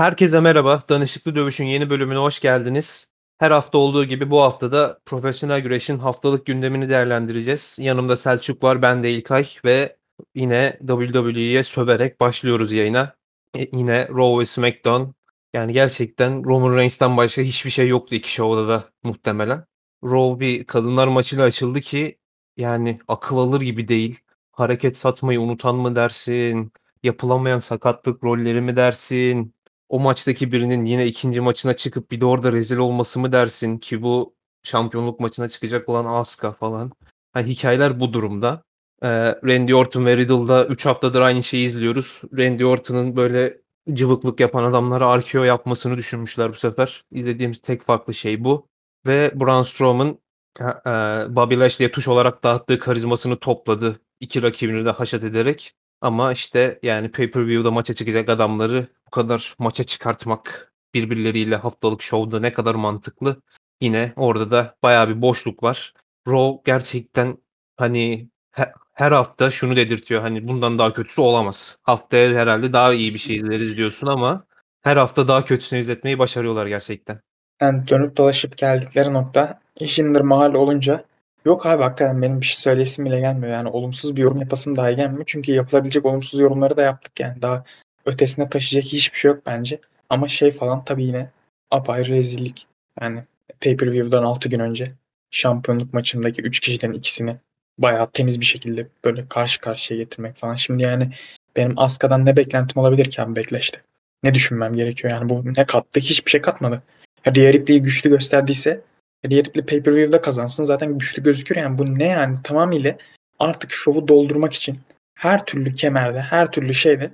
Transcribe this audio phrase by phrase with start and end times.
[0.00, 0.82] Herkese merhaba.
[0.88, 3.08] Danışıklı Dövüş'ün yeni bölümüne hoş geldiniz.
[3.38, 7.76] Her hafta olduğu gibi bu hafta da profesyonel güreşin haftalık gündemini değerlendireceğiz.
[7.80, 9.96] Yanımda Selçuk var, ben de İlkay ve
[10.34, 13.16] yine WWE'ye söverek başlıyoruz yayına.
[13.58, 15.10] E, yine Raw ve SmackDown.
[15.54, 19.64] Yani gerçekten Roman Reigns'ten başka hiçbir şey yoktu iki şovda da muhtemelen.
[20.04, 22.18] Raw bir kadınlar maçıyla açıldı ki
[22.56, 24.20] yani akıl alır gibi değil.
[24.52, 26.72] Hareket satmayı unutan mı dersin?
[27.02, 29.54] Yapılamayan sakatlık rolleri mi dersin?
[29.90, 34.02] O maçtaki birinin yine ikinci maçına çıkıp bir de orada rezil olması mı dersin ki
[34.02, 36.92] bu şampiyonluk maçına çıkacak olan Asuka falan.
[37.32, 38.62] Ha, hikayeler bu durumda.
[39.02, 39.08] Ee,
[39.44, 42.22] Randy Orton ve Riddle'da 3 haftadır aynı şeyi izliyoruz.
[42.38, 43.60] Randy Orton'un böyle
[43.92, 47.04] cıvıklık yapan adamlara RKO yapmasını düşünmüşler bu sefer.
[47.12, 48.68] İzlediğimiz tek farklı şey bu.
[49.06, 50.18] Ve Braun Strowman
[50.60, 50.90] e,
[51.36, 54.00] Bobby Lashley'e tuş olarak dağıttığı karizmasını topladı.
[54.20, 55.74] İki rakibini de haşat ederek.
[56.00, 62.52] Ama işte yani pay-per-view'da maça çıkacak adamları bu kadar maça çıkartmak birbirleriyle haftalık şovda ne
[62.52, 63.42] kadar mantıklı.
[63.80, 65.94] Yine orada da bayağı bir boşluk var.
[66.28, 67.38] Raw gerçekten
[67.76, 71.78] hani he, her hafta şunu dedirtiyor hani bundan daha kötüsü olamaz.
[71.82, 74.44] Haftaya herhalde daha iyi bir şey izleriz diyorsun ama
[74.82, 77.20] her hafta daha kötüsünü izletmeyi başarıyorlar gerçekten.
[77.60, 81.04] Yani dönüp dolaşıp geldikleri nokta Jinder Mahal olunca
[81.44, 83.52] yok abi hakikaten benim bir şey söyleyesim bile gelmiyor.
[83.52, 85.24] Yani olumsuz bir yorum yapasım dahi gelmiyor.
[85.26, 87.42] Çünkü yapılabilecek olumsuz yorumları da yaptık yani.
[87.42, 87.64] Daha
[88.06, 89.80] ötesine taşıyacak hiçbir şey yok bence.
[90.10, 91.30] Ama şey falan tabii yine
[91.70, 92.66] apayrı rezillik.
[93.00, 93.22] Yani
[93.60, 94.92] pay-per-view'dan 6 gün önce
[95.30, 97.36] şampiyonluk maçındaki 3 kişiden ikisini
[97.78, 100.54] bayağı temiz bir şekilde böyle karşı karşıya getirmek falan.
[100.54, 101.10] Şimdi yani
[101.56, 103.80] benim Aska'dan ne beklentim olabilir ki abi Backlash'te?
[104.22, 106.00] Ne düşünmem gerekiyor yani bu ne kattı?
[106.00, 106.82] Hiçbir şey katmadı.
[107.26, 108.80] Rhea Ripley'i güçlü gösterdiyse
[109.26, 112.96] Rhea Ripley pay-per-view'da kazansın zaten güçlü gözükür yani bu ne yani tamamıyla
[113.38, 114.78] artık şovu doldurmak için
[115.14, 117.10] her türlü kemerde, her türlü şeyde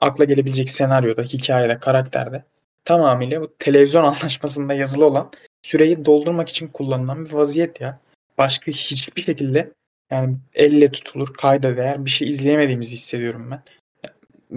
[0.00, 2.44] akla gelebilecek senaryoda, hikayede, karakterde
[2.84, 5.30] tamamıyla bu televizyon anlaşmasında yazılı olan
[5.62, 8.00] süreyi doldurmak için kullanılan bir vaziyet ya.
[8.38, 9.72] Başka hiçbir şekilde
[10.10, 13.62] yani elle tutulur, kayda değer bir şey izleyemediğimizi hissediyorum ben.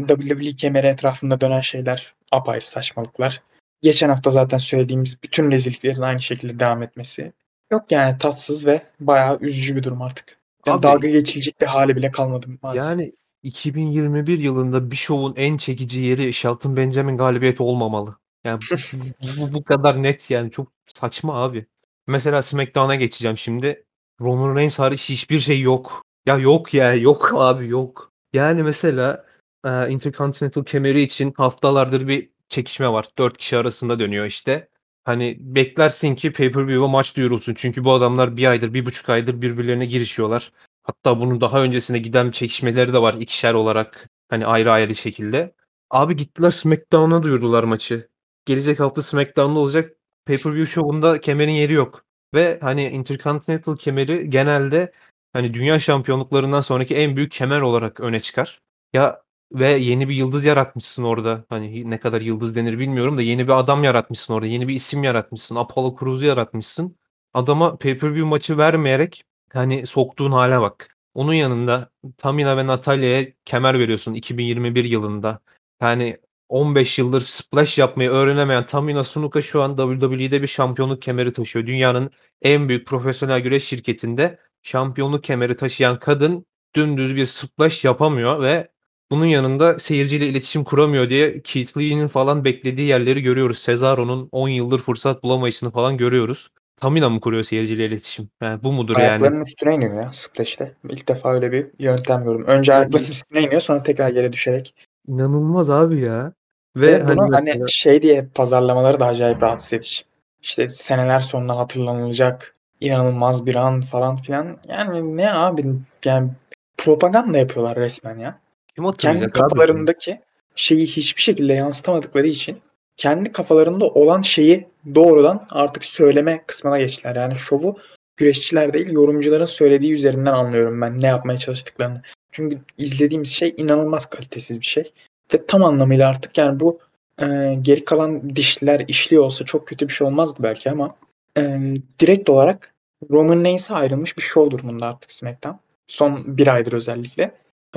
[0.07, 3.41] WWE kemeri etrafında dönen şeyler apayrı saçmalıklar.
[3.83, 7.33] Geçen hafta zaten söylediğimiz bütün rezilliklerin aynı şekilde devam etmesi.
[7.71, 10.37] Yok yani tatsız ve bayağı üzücü bir durum artık.
[10.65, 12.89] Yani Abi, dalga geçilecek bir hali bile kalmadı maalesef.
[12.89, 18.15] Yani 2021 yılında bir şovun en çekici yeri Shelton Benjamin galibiyeti olmamalı.
[18.43, 18.59] Yani
[19.37, 21.65] bu, bu kadar net yani çok saçma abi.
[22.07, 23.83] Mesela SmackDown'a geçeceğim şimdi.
[24.21, 26.05] Roman Reigns hariç hiçbir şey yok.
[26.25, 28.11] Ya yok ya yok abi yok.
[28.33, 29.25] Yani mesela
[29.65, 33.05] e, Intercontinental kemeri için haftalardır bir çekişme var.
[33.17, 34.69] Dört kişi arasında dönüyor işte.
[35.03, 37.53] Hani beklersin ki pay-per-view'a maç duyurulsun.
[37.53, 40.51] Çünkü bu adamlar bir aydır, bir buçuk aydır birbirlerine girişiyorlar.
[40.83, 44.09] Hatta bunun daha öncesine giden çekişmeleri de var ikişer olarak.
[44.29, 45.55] Hani ayrı ayrı şekilde.
[45.89, 48.09] Abi gittiler SmackDown'a duyurdular maçı.
[48.45, 49.91] Gelecek hafta SmackDown'da olacak.
[50.25, 52.05] Pay-per-view şovunda kemerin yeri yok.
[52.33, 54.91] Ve hani Intercontinental kemeri genelde
[55.33, 58.61] hani dünya şampiyonluklarından sonraki en büyük kemer olarak öne çıkar.
[58.93, 59.22] Ya
[59.53, 61.45] ve yeni bir yıldız yaratmışsın orada.
[61.49, 64.47] Hani ne kadar yıldız denir bilmiyorum da yeni bir adam yaratmışsın orada.
[64.47, 65.55] Yeni bir isim yaratmışsın.
[65.55, 66.97] Apollo Cruz'u yaratmışsın.
[67.33, 70.97] Adama pay-per-view maçı vermeyerek hani soktuğun hale bak.
[71.13, 75.39] Onun yanında Tamina ve Natalia'ya kemer veriyorsun 2021 yılında.
[75.81, 76.17] Yani
[76.49, 81.67] 15 yıldır splash yapmayı öğrenemeyen Tamina Snuka şu an WWE'de bir şampiyonluk kemeri taşıyor.
[81.67, 82.11] Dünyanın
[82.41, 88.72] en büyük profesyonel güreş şirketinde şampiyonluk kemeri taşıyan kadın dümdüz bir splash yapamıyor ve
[89.13, 93.63] bunun yanında seyirciyle iletişim kuramıyor diye Keith Lee'nin falan beklediği yerleri görüyoruz.
[93.65, 96.49] Cesaro'nun 10 yıldır fırsat bulamayışını falan görüyoruz.
[96.81, 98.29] Tamina mı kuruyor seyirciyle iletişim?
[98.41, 99.47] Yani bu mudur ayaklarının yani?
[99.47, 100.73] üstüne iniyor ya Splash'te.
[100.89, 102.45] İlk defa öyle bir yöntem gördüm.
[102.47, 104.75] Önce ayaklarının üstüne iniyor sonra tekrar yere düşerek.
[105.07, 106.33] İnanılmaz abi ya.
[106.75, 107.59] Ve, Ve hani hani, mesela...
[107.59, 110.03] hani şey diye pazarlamaları da acayip rahatsız edici.
[110.41, 114.57] İşte seneler sonra hatırlanılacak inanılmaz bir an falan filan.
[114.67, 115.65] Yani ne abi
[116.05, 116.29] yani
[116.77, 118.42] propaganda yapıyorlar resmen ya.
[118.75, 120.21] Kim kendi kafalarındaki abi?
[120.55, 122.57] şeyi hiçbir şekilde yansıtamadıkları için
[122.97, 127.15] kendi kafalarında olan şeyi doğrudan artık söyleme kısmına geçtiler.
[127.15, 127.77] Yani şovu
[128.17, 132.01] güreşçiler değil yorumcuların söylediği üzerinden anlıyorum ben ne yapmaya çalıştıklarını.
[132.31, 134.91] Çünkü izlediğimiz şey inanılmaz kalitesiz bir şey.
[135.33, 136.79] Ve tam anlamıyla artık yani bu
[137.21, 140.89] e, geri kalan dişler işliyor olsa çok kötü bir şey olmazdı belki ama
[141.37, 141.59] e,
[141.99, 142.73] direkt olarak
[143.11, 145.57] Roman Reigns'e ayrılmış bir show durumunda artık SmackDown.
[145.87, 147.31] Son bir aydır özellikle.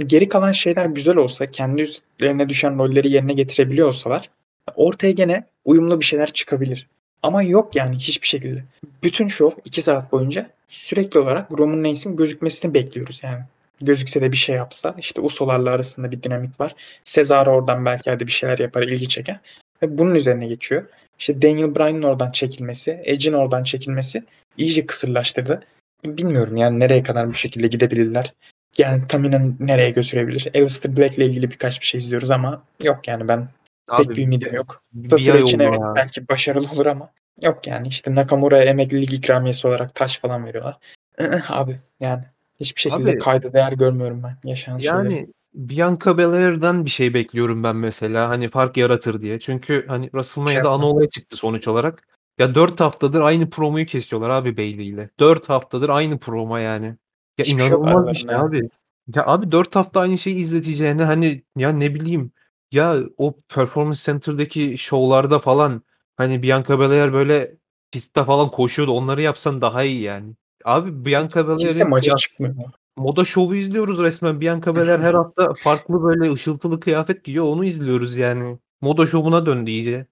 [0.06, 1.88] Geri kalan şeyler güzel olsa, kendi
[2.20, 4.31] üzerine düşen rolleri yerine getirebiliyor olsalar
[4.75, 6.87] ortaya gene uyumlu bir şeyler çıkabilir.
[7.22, 8.64] Ama yok yani hiçbir şekilde.
[9.02, 13.43] Bütün show 2 saat boyunca sürekli olarak Roman Reigns'in gözükmesini bekliyoruz yani.
[13.81, 14.94] Gözükse de bir şey yapsa.
[14.98, 16.75] işte Usolarla arasında bir dinamik var.
[17.04, 19.38] Cesaro oradan belki hadi bir şeyler yapar ilgi çeker.
[19.82, 20.84] Ve bunun üzerine geçiyor.
[21.19, 24.25] İşte Daniel Bryan'ın oradan çekilmesi, Edge'in oradan çekilmesi
[24.56, 25.62] iyice kısırlaştırdı.
[26.04, 28.32] Bilmiyorum yani nereye kadar bu şekilde gidebilirler.
[28.78, 30.49] Yani Tamina'nı nereye götürebilir?
[30.55, 33.49] Alistair Black'le ilgili birkaç bir şey izliyoruz ama yok yani ben
[33.96, 34.82] pek bir ümidim yok.
[35.02, 35.93] Kısa süre için evet ya.
[35.96, 37.11] belki başarılı olur ama
[37.43, 40.78] yok yani işte Nakamura'ya emeklilik ikramiyesi olarak taş falan veriyorlar.
[41.49, 42.25] Abi yani
[42.61, 44.96] hiçbir şekilde Abi- kayda değer görmüyorum ben yaşanan şeyleri.
[44.96, 48.28] Yani Bianca Belair'den bir şey bekliyorum ben mesela.
[48.28, 49.40] Hani fark yaratır diye.
[49.40, 50.87] Çünkü hani WrestleMania'da ana yapma.
[50.87, 52.02] olay çıktı sonuç olarak.
[52.38, 55.11] Ya 4 haftadır aynı promoyu kesiyorlar abi Bayley ile.
[55.20, 56.96] 4 haftadır aynı promo yani.
[57.38, 58.68] Ya Hiçbir şey inanılmaz bir şey abi.
[59.14, 62.32] Ya abi 4 hafta aynı şeyi izleteceğine hani ya ne bileyim
[62.72, 65.82] ya o Performance Center'daki şovlarda falan
[66.16, 67.56] hani Bianca Belair böyle
[67.92, 68.92] pistte falan koşuyordu.
[68.92, 70.34] Onları yapsan daha iyi yani.
[70.64, 72.54] Abi Bianca Kimse Belair'in maça kıyafeti- çıkmıyor.
[72.96, 74.40] moda şovu izliyoruz resmen.
[74.40, 77.44] Bianca Belair her hafta farklı böyle ışıltılı kıyafet giyiyor.
[77.44, 78.58] Onu izliyoruz yani.
[78.80, 80.06] Moda şovuna döndü iyice.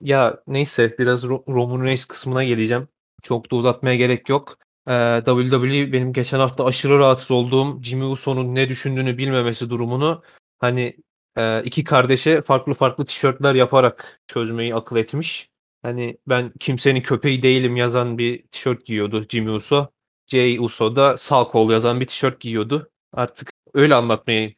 [0.00, 2.88] Ya neyse biraz Ro- Roman Reigns kısmına geleceğim.
[3.22, 4.58] Çok da uzatmaya gerek yok.
[4.88, 10.22] Ee, WWE benim geçen hafta aşırı rahatsız olduğum Jimmy Uso'nun ne düşündüğünü bilmemesi durumunu
[10.58, 10.96] hani
[11.36, 15.50] e, iki kardeşe farklı farklı tişörtler yaparak çözmeyi akıl etmiş.
[15.82, 19.88] Hani ben kimsenin köpeği değilim yazan bir tişört giyiyordu Jimmy Uso.
[20.26, 22.90] Jey Uso da sağ kol yazan bir tişört giyiyordu.
[23.12, 24.54] Artık öyle anlatmayı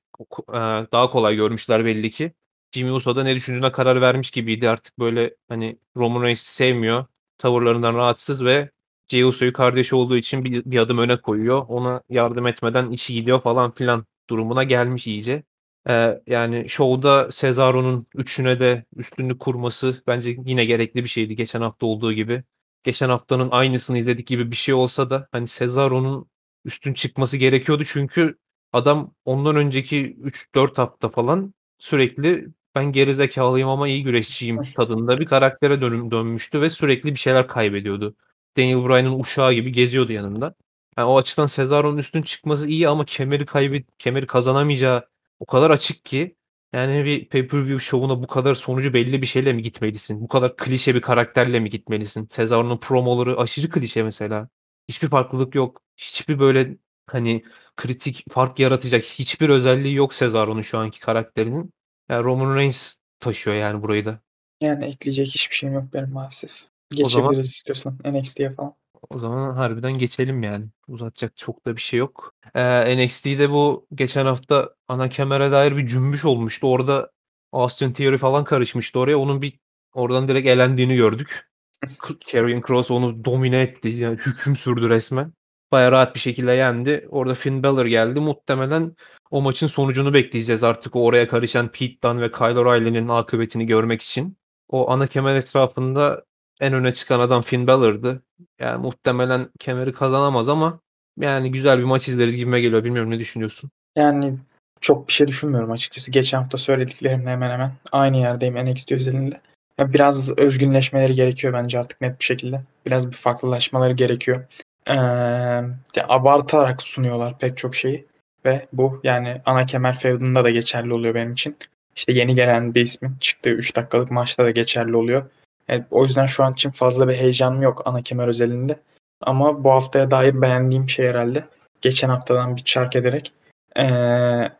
[0.49, 0.58] e,
[0.93, 2.32] daha kolay görmüşler belli ki.
[2.72, 4.69] Jimmy Uso da ne düşündüğüne karar vermiş gibiydi.
[4.70, 7.05] Artık böyle hani Roman Reigns'i sevmiyor.
[7.38, 8.70] Tavırlarından rahatsız ve
[9.08, 11.64] Jey Uso'yu kardeşi olduğu için bir, bir adım öne koyuyor.
[11.69, 15.43] Ona yardım etmeden içi gidiyor falan filan durumuna gelmiş iyice.
[15.88, 21.87] Ee, yani şovda Cesaro'nun üçüne de üstünlük kurması bence yine gerekli bir şeydi geçen hafta
[21.87, 22.44] olduğu gibi
[22.85, 26.31] geçen haftanın aynısını izledik gibi bir şey olsa da hani Cesaro'nun
[26.64, 28.38] üstün çıkması gerekiyordu çünkü
[28.73, 35.81] adam ondan önceki 3-4 hafta falan sürekli ben gerizekalıyım ama iyi güreşçiyim tadında bir karaktere
[35.81, 38.17] dönüm dönmüştü ve sürekli bir şeyler kaybediyordu.
[38.56, 40.55] Daniel Bryan'ın uşağı gibi geziyordu yanında.
[40.99, 45.08] Yani o açıdan Cesaro'nun üstün çıkması iyi ama kemeri kaybet kemeri kazanamayacağı
[45.41, 46.37] o kadar açık ki
[46.73, 50.20] yani bir pay-per-view şovuna bu kadar sonucu belli bir şeyle mi gitmelisin?
[50.20, 52.26] Bu kadar klişe bir karakterle mi gitmelisin?
[52.26, 54.49] Cesaro'nun promoları aşırı klişe mesela.
[54.88, 55.82] Hiçbir farklılık yok.
[55.97, 56.76] Hiçbir böyle
[57.06, 57.44] hani
[57.76, 61.73] kritik fark yaratacak hiçbir özelliği yok Cesaro'nun şu anki karakterinin.
[62.08, 64.20] Yani Roman Reigns taşıyor yani burayı da.
[64.61, 66.75] Yani ekleyecek hiçbir şeyim yok benim maalesef.
[66.92, 68.74] O zaman- Geçebiliriz istiyorsan NXT'ye falan.
[69.10, 70.64] O zaman harbiden geçelim yani.
[70.88, 72.34] Uzatacak çok da bir şey yok.
[72.54, 76.66] Ee, NXT'de bu geçen hafta ana kemere dair bir cümbüş olmuştu.
[76.66, 77.10] Orada
[77.52, 79.16] Austin Theory falan karışmıştı oraya.
[79.16, 79.58] Onun bir
[79.94, 81.48] oradan direkt elendiğini gördük.
[81.98, 83.88] K- Karrion Kross onu domine etti.
[83.88, 85.32] Yani hüküm sürdü resmen.
[85.72, 87.06] Bayağı rahat bir şekilde yendi.
[87.10, 88.20] Orada Finn Balor geldi.
[88.20, 88.96] Muhtemelen
[89.30, 90.96] o maçın sonucunu bekleyeceğiz artık.
[90.96, 94.36] O oraya karışan Pete Dunne ve Kyle O'Reilly'nin akıbetini görmek için.
[94.68, 96.24] O ana kemer etrafında
[96.61, 98.23] en öne çıkan adam Finn Balor'dı.
[98.61, 100.79] Yani muhtemelen kemeri kazanamaz ama
[101.20, 102.85] yani güzel bir maç izleriz gibime geliyor.
[102.85, 103.70] Bilmiyorum ne düşünüyorsun?
[103.97, 104.35] Yani
[104.81, 106.11] çok bir şey düşünmüyorum açıkçası.
[106.11, 109.41] Geçen hafta söylediklerimle hemen hemen aynı yerdeyim NXT özelinde.
[109.79, 112.61] Ya biraz özgünleşmeleri gerekiyor bence artık net bir şekilde.
[112.87, 114.47] Biraz bir farklılaşmaları gerekiyor.
[114.88, 118.06] Ee, abartarak sunuyorlar pek çok şeyi.
[118.44, 121.56] Ve bu yani ana kemer feudunda da geçerli oluyor benim için.
[121.97, 125.31] İşte yeni gelen bir ismin çıktığı 3 dakikalık maçta da geçerli oluyor.
[125.69, 128.81] Evet, o yüzden şu an için fazla bir heyecanım yok ana kemer özelinde.
[129.20, 131.44] Ama bu haftaya dair beğendiğim şey herhalde.
[131.81, 133.32] Geçen haftadan bir çark ederek.
[133.77, 134.51] Ee,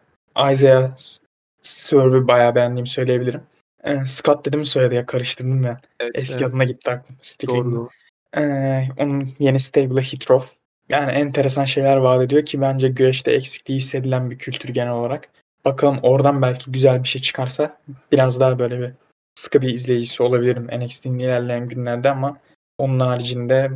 [0.53, 0.91] Isaiah
[1.61, 3.43] Swerve'ü bayağı beğendiğimi söyleyebilirim.
[3.85, 5.79] Ee, Scott dedim mi soyadı ya karıştırdım ben.
[6.01, 7.17] Evet, Eski adına gitti aklım.
[7.49, 7.89] Doğru.
[8.37, 10.51] Ee, onun yeni stable'ı Hitroff.
[10.89, 15.29] Yani enteresan şeyler vaat ediyor ki bence güreşte eksikliği hissedilen bir kültür genel olarak.
[15.65, 17.79] Bakalım oradan belki güzel bir şey çıkarsa
[18.13, 18.93] biraz daha böyle bir
[19.39, 22.39] sıkı bir izleyicisi olabilirim NXT'nin ilerleyen günlerde ama
[22.79, 23.71] onun haricinde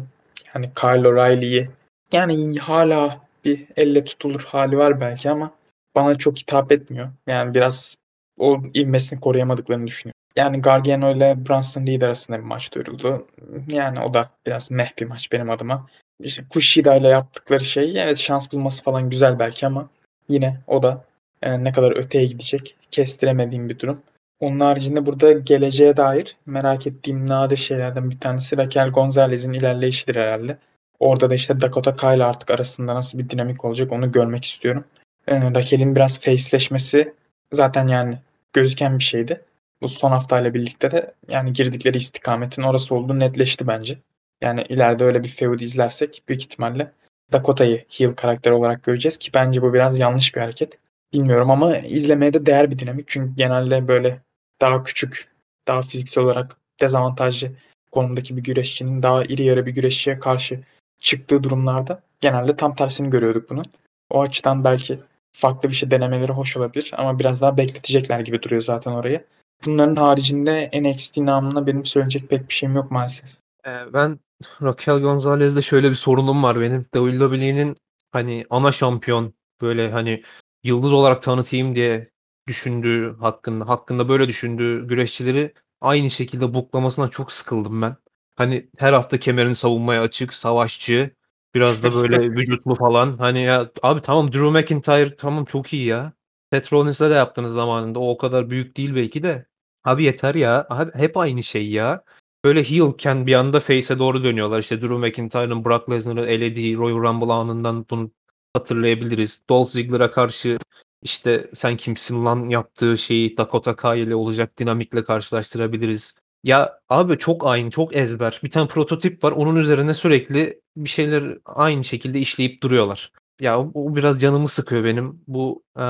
[0.55, 1.71] yani Kyle O'Reilly'yi
[2.13, 5.51] yani hala bir elle tutulur hali var belki ama
[5.95, 7.09] bana çok hitap etmiyor.
[7.27, 7.97] Yani biraz
[8.39, 10.21] o ivmesini koruyamadıklarını düşünüyorum.
[10.37, 13.27] Yani Gargano ile Bronson Reed arasında bir maç duyuruldu.
[13.69, 15.87] Yani o da biraz meh bir maç benim adıma.
[16.21, 19.89] İşte Kushida ile yaptıkları şey evet şans bulması falan güzel belki ama
[20.29, 21.05] yine o da
[21.43, 24.03] yani ne kadar öteye gidecek kestiremediğim bir durum.
[24.41, 30.59] Onun haricinde burada geleceğe dair merak ettiğim nadir şeylerden bir tanesi Raquel Gonzalez'in ilerleyişidir herhalde.
[30.99, 34.85] Orada da işte Dakota Kyle artık arasında nasıl bir dinamik olacak onu görmek istiyorum.
[35.27, 37.15] Ee, Raquel'in biraz face'leşmesi
[37.53, 38.19] zaten yani
[38.53, 39.41] gözüken bir şeydi.
[39.83, 43.99] Bu son haftayla birlikte de yani girdikleri istikametin orası olduğu netleşti bence.
[44.41, 46.93] Yani ileride öyle bir feud izlersek büyük ihtimalle
[47.33, 50.79] Dakota'yı heel karakter olarak göreceğiz ki bence bu biraz yanlış bir hareket.
[51.13, 53.09] Bilmiyorum ama izlemeye de değer bir dinamik.
[53.09, 54.21] Çünkü genelde böyle
[54.61, 55.29] daha küçük
[55.69, 57.53] daha fiziksel olarak dezavantajlı
[57.93, 60.61] konumdaki bir güreşçinin daha iri yarı bir güreşçiye karşı
[61.01, 63.65] çıktığı durumlarda genelde tam tersini görüyorduk bunun.
[64.11, 65.01] O açıdan belki
[65.33, 69.25] farklı bir şey denemeleri hoş olabilir ama biraz daha bekletecekler gibi duruyor zaten orayı.
[69.67, 73.31] Bunların haricinde NXT namına benim söyleyecek pek bir şeyim yok maalesef.
[73.67, 74.19] Ee, ben
[74.63, 76.87] Raquel Gonzalez'de şöyle bir sorunum var benim.
[76.93, 77.77] WWE'nin
[78.13, 80.23] hani ana şampiyon böyle hani
[80.65, 82.10] yıldız olarak tanıtayım diye
[82.51, 87.97] düşündüğü hakkında hakkında böyle düşündüğü güreşçileri aynı şekilde buklamasına çok sıkıldım ben.
[88.37, 91.11] Hani her hafta kemerini savunmaya açık, savaşçı,
[91.55, 93.19] biraz da böyle vücutlu falan.
[93.19, 96.13] Hani ya abi tamam Drew McIntyre tamam çok iyi ya.
[96.53, 97.99] Seth Rollins'le de yaptınız zamanında.
[97.99, 99.47] O o kadar büyük değil belki de.
[99.85, 100.67] Abi yeter ya.
[100.71, 102.05] Abi hep aynı şey ya.
[102.45, 104.59] Böyle heel'ken bir anda face'e doğru dönüyorlar.
[104.59, 108.11] İşte Drew McIntyre'ın Brock Lesnar'ı elediği Royal Rumble anından bunu
[108.55, 109.43] hatırlayabiliriz.
[109.51, 110.59] Dolph Ziggler'a karşı
[111.03, 116.15] işte sen kimsin lan yaptığı şeyi Dakota Kai ile olacak dinamikle karşılaştırabiliriz.
[116.45, 118.41] Ya abi çok aynı, çok ezber.
[118.45, 119.33] Bir tane prototip var.
[119.33, 123.13] Onun üzerine sürekli bir şeyler aynı şekilde işleyip duruyorlar.
[123.41, 125.23] Ya o, o biraz canımı sıkıyor benim.
[125.27, 125.85] Bu e,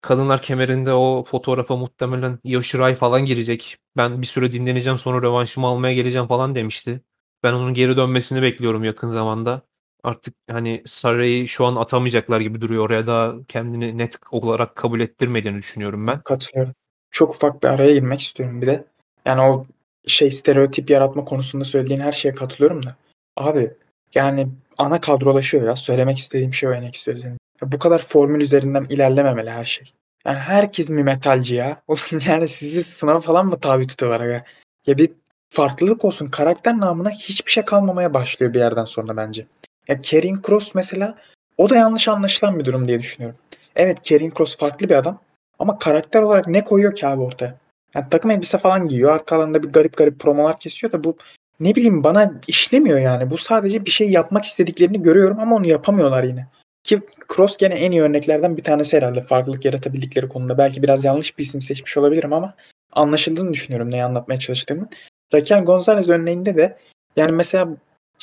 [0.00, 3.78] kadınlar kemerinde o fotoğrafa muhtemelen Io Shirai falan girecek.
[3.96, 7.00] Ben bir süre dinleneceğim sonra rövanşımı almaya geleceğim falan demişti.
[7.42, 9.62] Ben onun geri dönmesini bekliyorum yakın zamanda.
[10.04, 12.84] Artık hani Saray'ı şu an atamayacaklar gibi duruyor.
[12.84, 16.20] Oraya daha kendini net olarak kabul ettirmediğini düşünüyorum ben.
[16.20, 16.74] Katılıyorum.
[17.10, 18.84] Çok ufak bir araya girmek istiyorum bir de.
[19.26, 19.66] Yani o
[20.06, 22.96] şey stereotip yaratma konusunda söylediğin her şeye katılıyorum da.
[23.36, 23.70] Abi
[24.14, 25.76] yani ana kadrolaşıyor ya.
[25.76, 27.38] Söylemek istediğim şey o NXT özelinde.
[27.62, 29.92] Ya bu kadar formül üzerinden ilerlememeli her şey.
[30.26, 31.82] Yani herkes mi metalci ya?
[32.26, 34.44] Yani sizi sınav falan mı tabi tutuyorlar aga?
[34.86, 35.12] Ya bir
[35.48, 36.26] farklılık olsun.
[36.26, 39.46] Karakter namına hiçbir şey kalmamaya başlıyor bir yerden sonra bence.
[39.88, 41.18] Ya Karrion Cross mesela
[41.58, 43.38] o da yanlış anlaşılan bir durum diye düşünüyorum.
[43.76, 45.20] Evet Karrion Cross farklı bir adam
[45.58, 47.54] ama karakter olarak ne koyuyor ki abi ortaya?
[47.94, 49.12] Yani takım elbise falan giyiyor.
[49.12, 51.16] Arkalarında bir garip garip promolar kesiyor da bu
[51.60, 53.30] ne bileyim bana işlemiyor yani.
[53.30, 56.46] Bu sadece bir şey yapmak istediklerini görüyorum ama onu yapamıyorlar yine.
[56.84, 57.00] Ki
[57.36, 60.58] Cross gene en iyi örneklerden bir tanesi herhalde farklılık yaratabildikleri konuda.
[60.58, 62.54] Belki biraz yanlış bir isim seçmiş olabilirim ama
[62.92, 64.88] anlaşıldığını düşünüyorum neyi anlatmaya çalıştığımı.
[65.34, 66.78] Raquel Gonzalez örneğinde de
[67.16, 67.68] yani mesela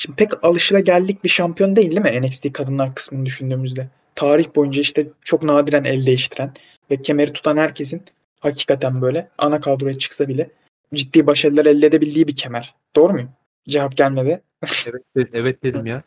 [0.02, 3.88] şimdi pek alışılageldik bir şampiyon değil değil mi NXT kadınlar kısmını düşündüğümüzde.
[4.14, 6.52] Tarih boyunca işte çok nadiren el değiştiren
[6.90, 8.02] ve kemeri tutan herkesin
[8.40, 10.50] hakikaten böyle ana kadroya çıksa bile
[10.94, 12.74] ciddi başarılar elde edebildiği bir kemer.
[12.96, 13.30] Doğru muyum?
[13.68, 14.40] Cevap gelmedi.
[15.16, 16.02] Evet, evet dedim ya.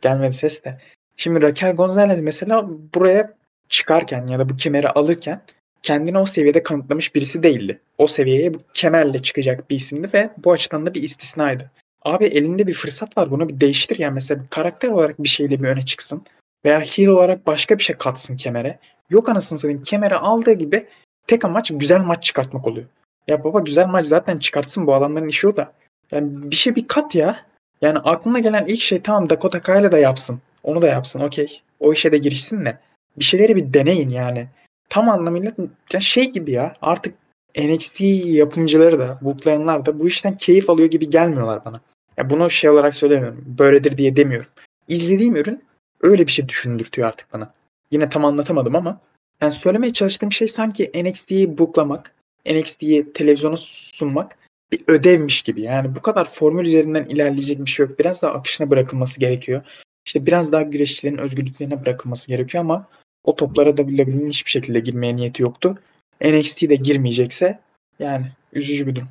[0.00, 0.78] gelmedi ses de.
[1.16, 3.34] Şimdi Raquel Gonzalez mesela buraya
[3.68, 5.42] çıkarken ya da bu kemeri alırken
[5.82, 7.80] kendini o seviyede kanıtlamış birisi değildi.
[7.98, 11.70] O seviyeye bu kemerle çıkacak bir isimdi ve bu açıdan da bir istisnaydı.
[12.02, 15.68] Abi elinde bir fırsat var bunu bir değiştir yani mesela karakter olarak bir şeyle bir
[15.68, 16.22] öne çıksın
[16.64, 18.78] veya heel olarak başka bir şey katsın kemere.
[19.10, 20.86] Yok anasını satayım kemere aldığı gibi
[21.26, 22.86] tek amaç güzel maç çıkartmak oluyor.
[23.28, 25.72] Ya baba güzel maç zaten çıkartsın bu adamların işi o da.
[26.10, 27.46] Yani bir şey bir kat ya.
[27.82, 30.40] Yani aklına gelen ilk şey tamam Dakota Kay'la da yapsın.
[30.62, 31.62] Onu da yapsın okey.
[31.80, 32.78] O işe de girişsin de.
[33.18, 34.48] Bir şeyleri bir deneyin yani.
[34.88, 35.52] Tam anlamıyla
[35.92, 37.14] ya şey gibi ya artık
[37.58, 41.80] NXT yapımcıları da, booklayanlar da bu işten keyif alıyor gibi gelmiyorlar bana.
[42.20, 43.44] Ya bunu şey olarak söylemiyorum.
[43.46, 44.48] Böyledir diye demiyorum.
[44.88, 45.64] İzlediğim ürün
[46.00, 47.54] öyle bir şey düşündürtüyor artık bana.
[47.90, 49.00] Yine tam anlatamadım ama
[49.40, 52.12] yani söylemeye çalıştığım şey sanki NXT'yi booklamak,
[52.46, 54.38] NXT'yi televizyona sunmak
[54.72, 55.62] bir ödevmiş gibi.
[55.62, 57.98] Yani bu kadar formül üzerinden ilerleyecek bir şey yok.
[57.98, 59.62] Biraz daha akışına bırakılması gerekiyor.
[60.06, 62.86] İşte biraz daha güreşçilerin özgürlüklerine bırakılması gerekiyor ama
[63.24, 65.78] o toplara WWE'nin hiçbir şekilde girmeye niyeti yoktu.
[66.24, 67.58] NXT de girmeyecekse
[67.98, 69.08] yani üzücü bir durum.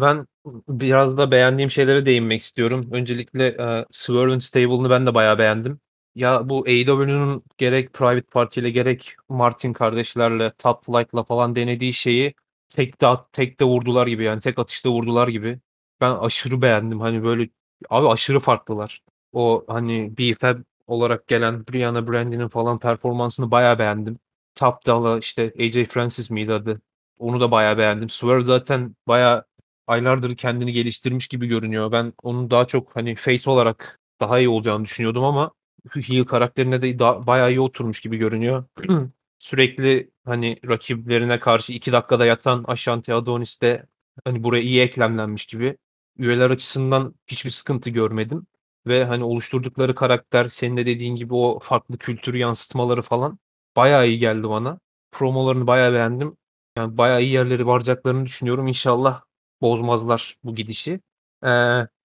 [0.00, 0.26] Ben
[0.68, 2.88] biraz da beğendiğim şeylere değinmek istiyorum.
[2.92, 5.80] Öncelikle e, Swerve'ın stable'ını ben de bayağı beğendim.
[6.14, 12.34] Ya bu AEW'nun gerek Private Party ile gerek Martin kardeşlerle, Top Flight'la falan denediği şeyi
[12.68, 15.60] tek de, tek de vurdular gibi yani tek atışta vurdular gibi.
[16.00, 17.00] Ben aşırı beğendim.
[17.00, 17.48] Hani böyle
[17.90, 19.02] abi aşırı farklılar.
[19.32, 24.18] O hani BFAB olarak gelen Brianna Brandy'nin falan performansını bayağı beğendim.
[24.54, 26.80] Top Dollar işte AJ Francis miydi adı?
[27.18, 28.08] Onu da bayağı beğendim.
[28.08, 29.44] Swerve zaten bayağı
[29.86, 31.92] aylardır kendini geliştirmiş gibi görünüyor.
[31.92, 35.52] Ben onun daha çok hani face olarak daha iyi olacağını düşünüyordum ama
[35.94, 38.64] heel karakterine de daha, bayağı iyi oturmuş gibi görünüyor.
[39.38, 43.86] Sürekli hani rakiplerine karşı 2 dakikada yatan Ashanti Adonis de
[44.24, 45.76] hani buraya iyi eklemlenmiş gibi.
[46.18, 48.46] Üyeler açısından hiçbir sıkıntı görmedim.
[48.86, 53.38] Ve hani oluşturdukları karakter senin de dediğin gibi o farklı kültürü yansıtmaları falan
[53.76, 54.78] bayağı iyi geldi bana.
[55.12, 56.36] Promolarını bayağı beğendim.
[56.76, 58.66] Yani bayağı iyi yerleri varacaklarını düşünüyorum.
[58.66, 59.22] İnşallah
[59.64, 61.00] bozmazlar bu gidişi.
[61.46, 61.48] Ee,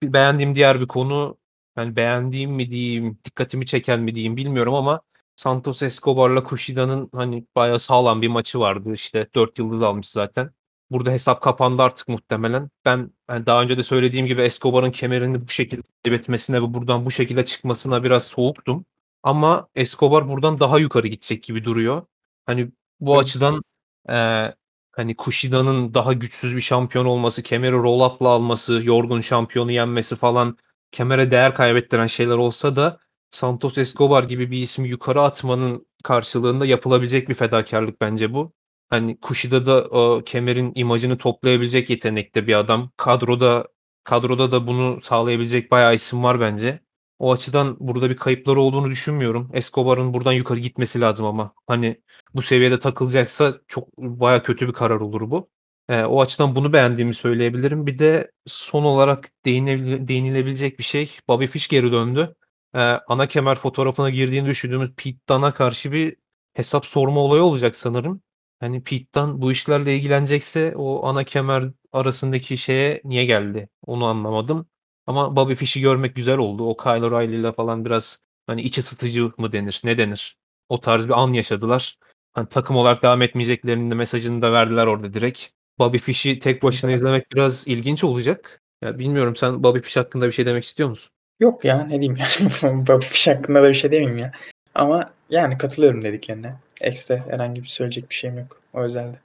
[0.04, 1.38] beğendiğim diğer bir konu
[1.78, 5.02] yani beğendiğim mi diyeyim, dikkatimi çeken mi diyeyim bilmiyorum ama
[5.36, 8.94] Santos Escobar'la Kushida'nın hani bayağı sağlam bir maçı vardı.
[8.94, 10.52] İşte 4 yıldız almış zaten.
[10.92, 12.70] burada hesap kapandı artık muhtemelen.
[12.86, 17.12] Ben yani daha önce de söylediğim gibi Escobar'ın kemerini bu şekilde kaybetmesine ve buradan bu
[17.12, 18.86] şekilde çıkmasına biraz soğuktum.
[19.24, 22.06] Ama Escobar buradan daha yukarı gidecek gibi duruyor.
[22.46, 23.24] Hani bu Evet.
[23.24, 23.62] açıdan
[24.10, 24.56] eee,
[25.00, 30.58] hani Kushida'nın daha güçsüz bir şampiyon olması, kemeri roll up'la alması, yorgun şampiyonu yenmesi falan
[30.92, 33.00] kemere değer kaybettiren şeyler olsa da
[33.32, 38.54] Santos Escobar gibi bir ismi yukarı atmanın karşılığında yapılabilecek bir fedakarlık bence bu.
[38.90, 42.92] Hani Kushida da o kemerin imajını toplayabilecek yetenekte bir adam.
[42.98, 43.68] Kadroda
[44.04, 46.80] kadroda da bunu sağlayabilecek bayağı isim var bence.
[47.20, 49.50] O açıdan burada bir kayıpları olduğunu düşünmüyorum.
[49.54, 51.54] Escobar'ın buradan yukarı gitmesi lazım ama.
[51.68, 52.02] Hani
[52.36, 55.50] bu seviyede takılacaksa çok bayağı kötü bir karar olur bu.
[55.90, 57.88] Eee, o açıdan bunu beğendiğimi söyleyebilirim.
[57.88, 61.18] Bir de son olarak değinilebilecek bir şey.
[61.28, 62.36] Bobby Fish geri döndü.
[62.76, 66.16] Eee, ana kemer fotoğrafına girdiğini düşündüğümüz Pete Dunne'a karşı bir
[66.54, 68.22] hesap sorma olayı olacak sanırım.
[68.60, 73.70] Hani Pete Dunne bu işlerle ilgilenecekse o ana kemer arasındaki şeye niye geldi?
[73.86, 74.69] Onu anlamadım.
[75.10, 76.70] Ama Bobby Fish'i görmek güzel oldu.
[76.70, 80.38] O Kyle O'Reilly'yle falan biraz hani iç ısıtıcı mı denir, ne denir?
[80.70, 81.98] O tarz bir an yaşadılar.
[82.34, 85.46] Hani takım olarak devam etmeyeceklerinin de mesajını da verdiler orada direkt.
[85.80, 88.62] Bobby Fish'i tek başına izlemek biraz ilginç olacak.
[88.82, 91.12] Ya bilmiyorum sen Bobby Fish hakkında bir şey demek istiyor musun?
[91.40, 94.32] Yok ya ne diyeyim yani Bobby Fish hakkında da bir şey demeyeyim ya.
[94.76, 96.56] Ama yani katılıyorum dediklerine.
[96.82, 99.20] Ekstra herhangi bir söyleyecek bir şeyim yok o özelde.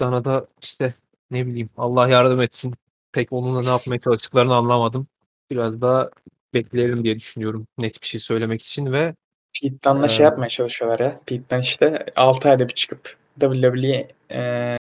[0.00, 0.94] Dunne'a da işte
[1.30, 2.74] ne bileyim Allah yardım etsin.
[3.12, 5.06] Pek onunla ne yapmaya çalıştıklarını anlamadım.
[5.50, 6.10] Biraz daha
[6.54, 9.14] bekleyelim diye düşünüyorum net bir şey söylemek için ve
[9.62, 11.20] Pete Dunne'la şey yapmaya çalışıyorlar ya.
[11.28, 14.78] Dunne işte 6 ayda bir çıkıp WWE eee,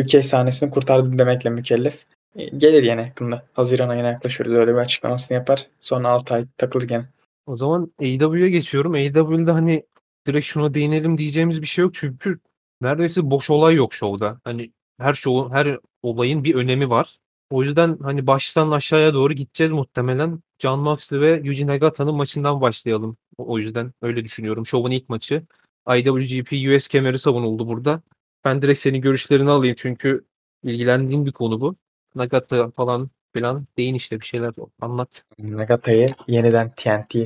[0.00, 2.04] UK sahnesini kurtardı demekle mükellef.
[2.36, 3.42] E, Gelir yine yakında.
[3.52, 4.56] Haziran ayına yaklaşıyoruz.
[4.56, 5.66] Öyle bir açıklamasını yapar.
[5.80, 7.04] Sonra 6 ay takılır gene.
[7.46, 8.92] O zaman AEW'ye geçiyorum.
[8.92, 9.82] AEW'de hani
[10.26, 12.38] direkt şuna değinelim diyeceğimiz bir şey yok çünkü
[12.80, 14.40] neredeyse boş olay yok şovda.
[14.44, 17.18] Hani her şovun, her olayın bir önemi var.
[17.50, 20.40] O yüzden hani baştan aşağıya doğru gideceğiz muhtemelen.
[20.58, 23.16] John Moxley ve Yuji Nagata'nın maçından başlayalım.
[23.38, 24.66] O, yüzden öyle düşünüyorum.
[24.66, 25.42] Şovun ilk maçı.
[25.88, 28.02] IWGP US kemeri savunuldu burada.
[28.44, 30.24] Ben direkt senin görüşlerini alayım çünkü
[30.62, 31.76] ilgilendiğim bir konu bu.
[32.14, 35.24] Nagata falan filan değin işte bir şeyler anlat.
[35.38, 37.16] Nagata'yı yeniden TNT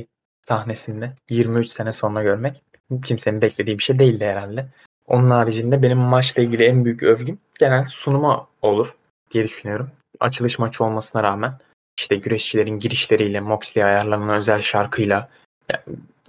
[0.47, 2.63] sahnesinde 23 sene sonra görmek
[3.05, 4.67] kimsenin beklediği bir şey değildi herhalde.
[5.07, 8.95] Onun haricinde benim maçla ilgili en büyük övgüm genel sunuma olur
[9.31, 9.89] diye düşünüyorum.
[10.19, 11.53] Açılış maçı olmasına rağmen
[11.97, 15.29] işte güreşçilerin girişleriyle, Moxley ayarlanan özel şarkıyla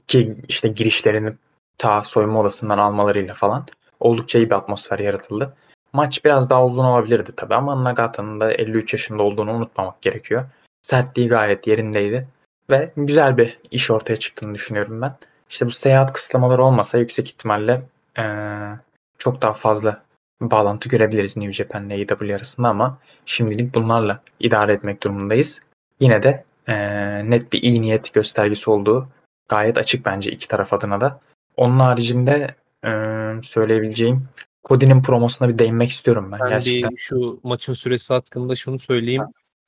[0.06, 1.32] ki işte girişlerini
[1.78, 3.66] ta soyunma odasından almalarıyla falan
[4.00, 5.56] oldukça iyi bir atmosfer yaratıldı.
[5.92, 10.44] Maç biraz daha uzun olabilirdi tabii ama Nagata'nın da 53 yaşında olduğunu unutmamak gerekiyor.
[10.82, 12.28] Sertliği gayet yerindeydi
[12.70, 15.16] ve güzel bir iş ortaya çıktığını düşünüyorum ben.
[15.50, 17.82] İşte bu seyahat kısıtlamaları olmasa yüksek ihtimalle
[18.18, 18.76] eee,
[19.18, 20.02] çok daha fazla
[20.50, 25.60] bağlantı görebiliriz New Japan ile AEW arasında ama şimdilik bunlarla idare etmek durumundayız.
[26.00, 29.08] Yine de eee, net bir iyi niyet göstergesi olduğu
[29.48, 31.20] gayet açık bence iki taraf adına da.
[31.56, 32.54] Onun haricinde
[32.84, 34.28] eee, söyleyebileceğim
[34.68, 36.90] Cody'nin promosuna bir değinmek istiyorum ben Ben gerçekten.
[36.90, 39.22] bir şu maçın süresi hakkında şunu söyleyeyim.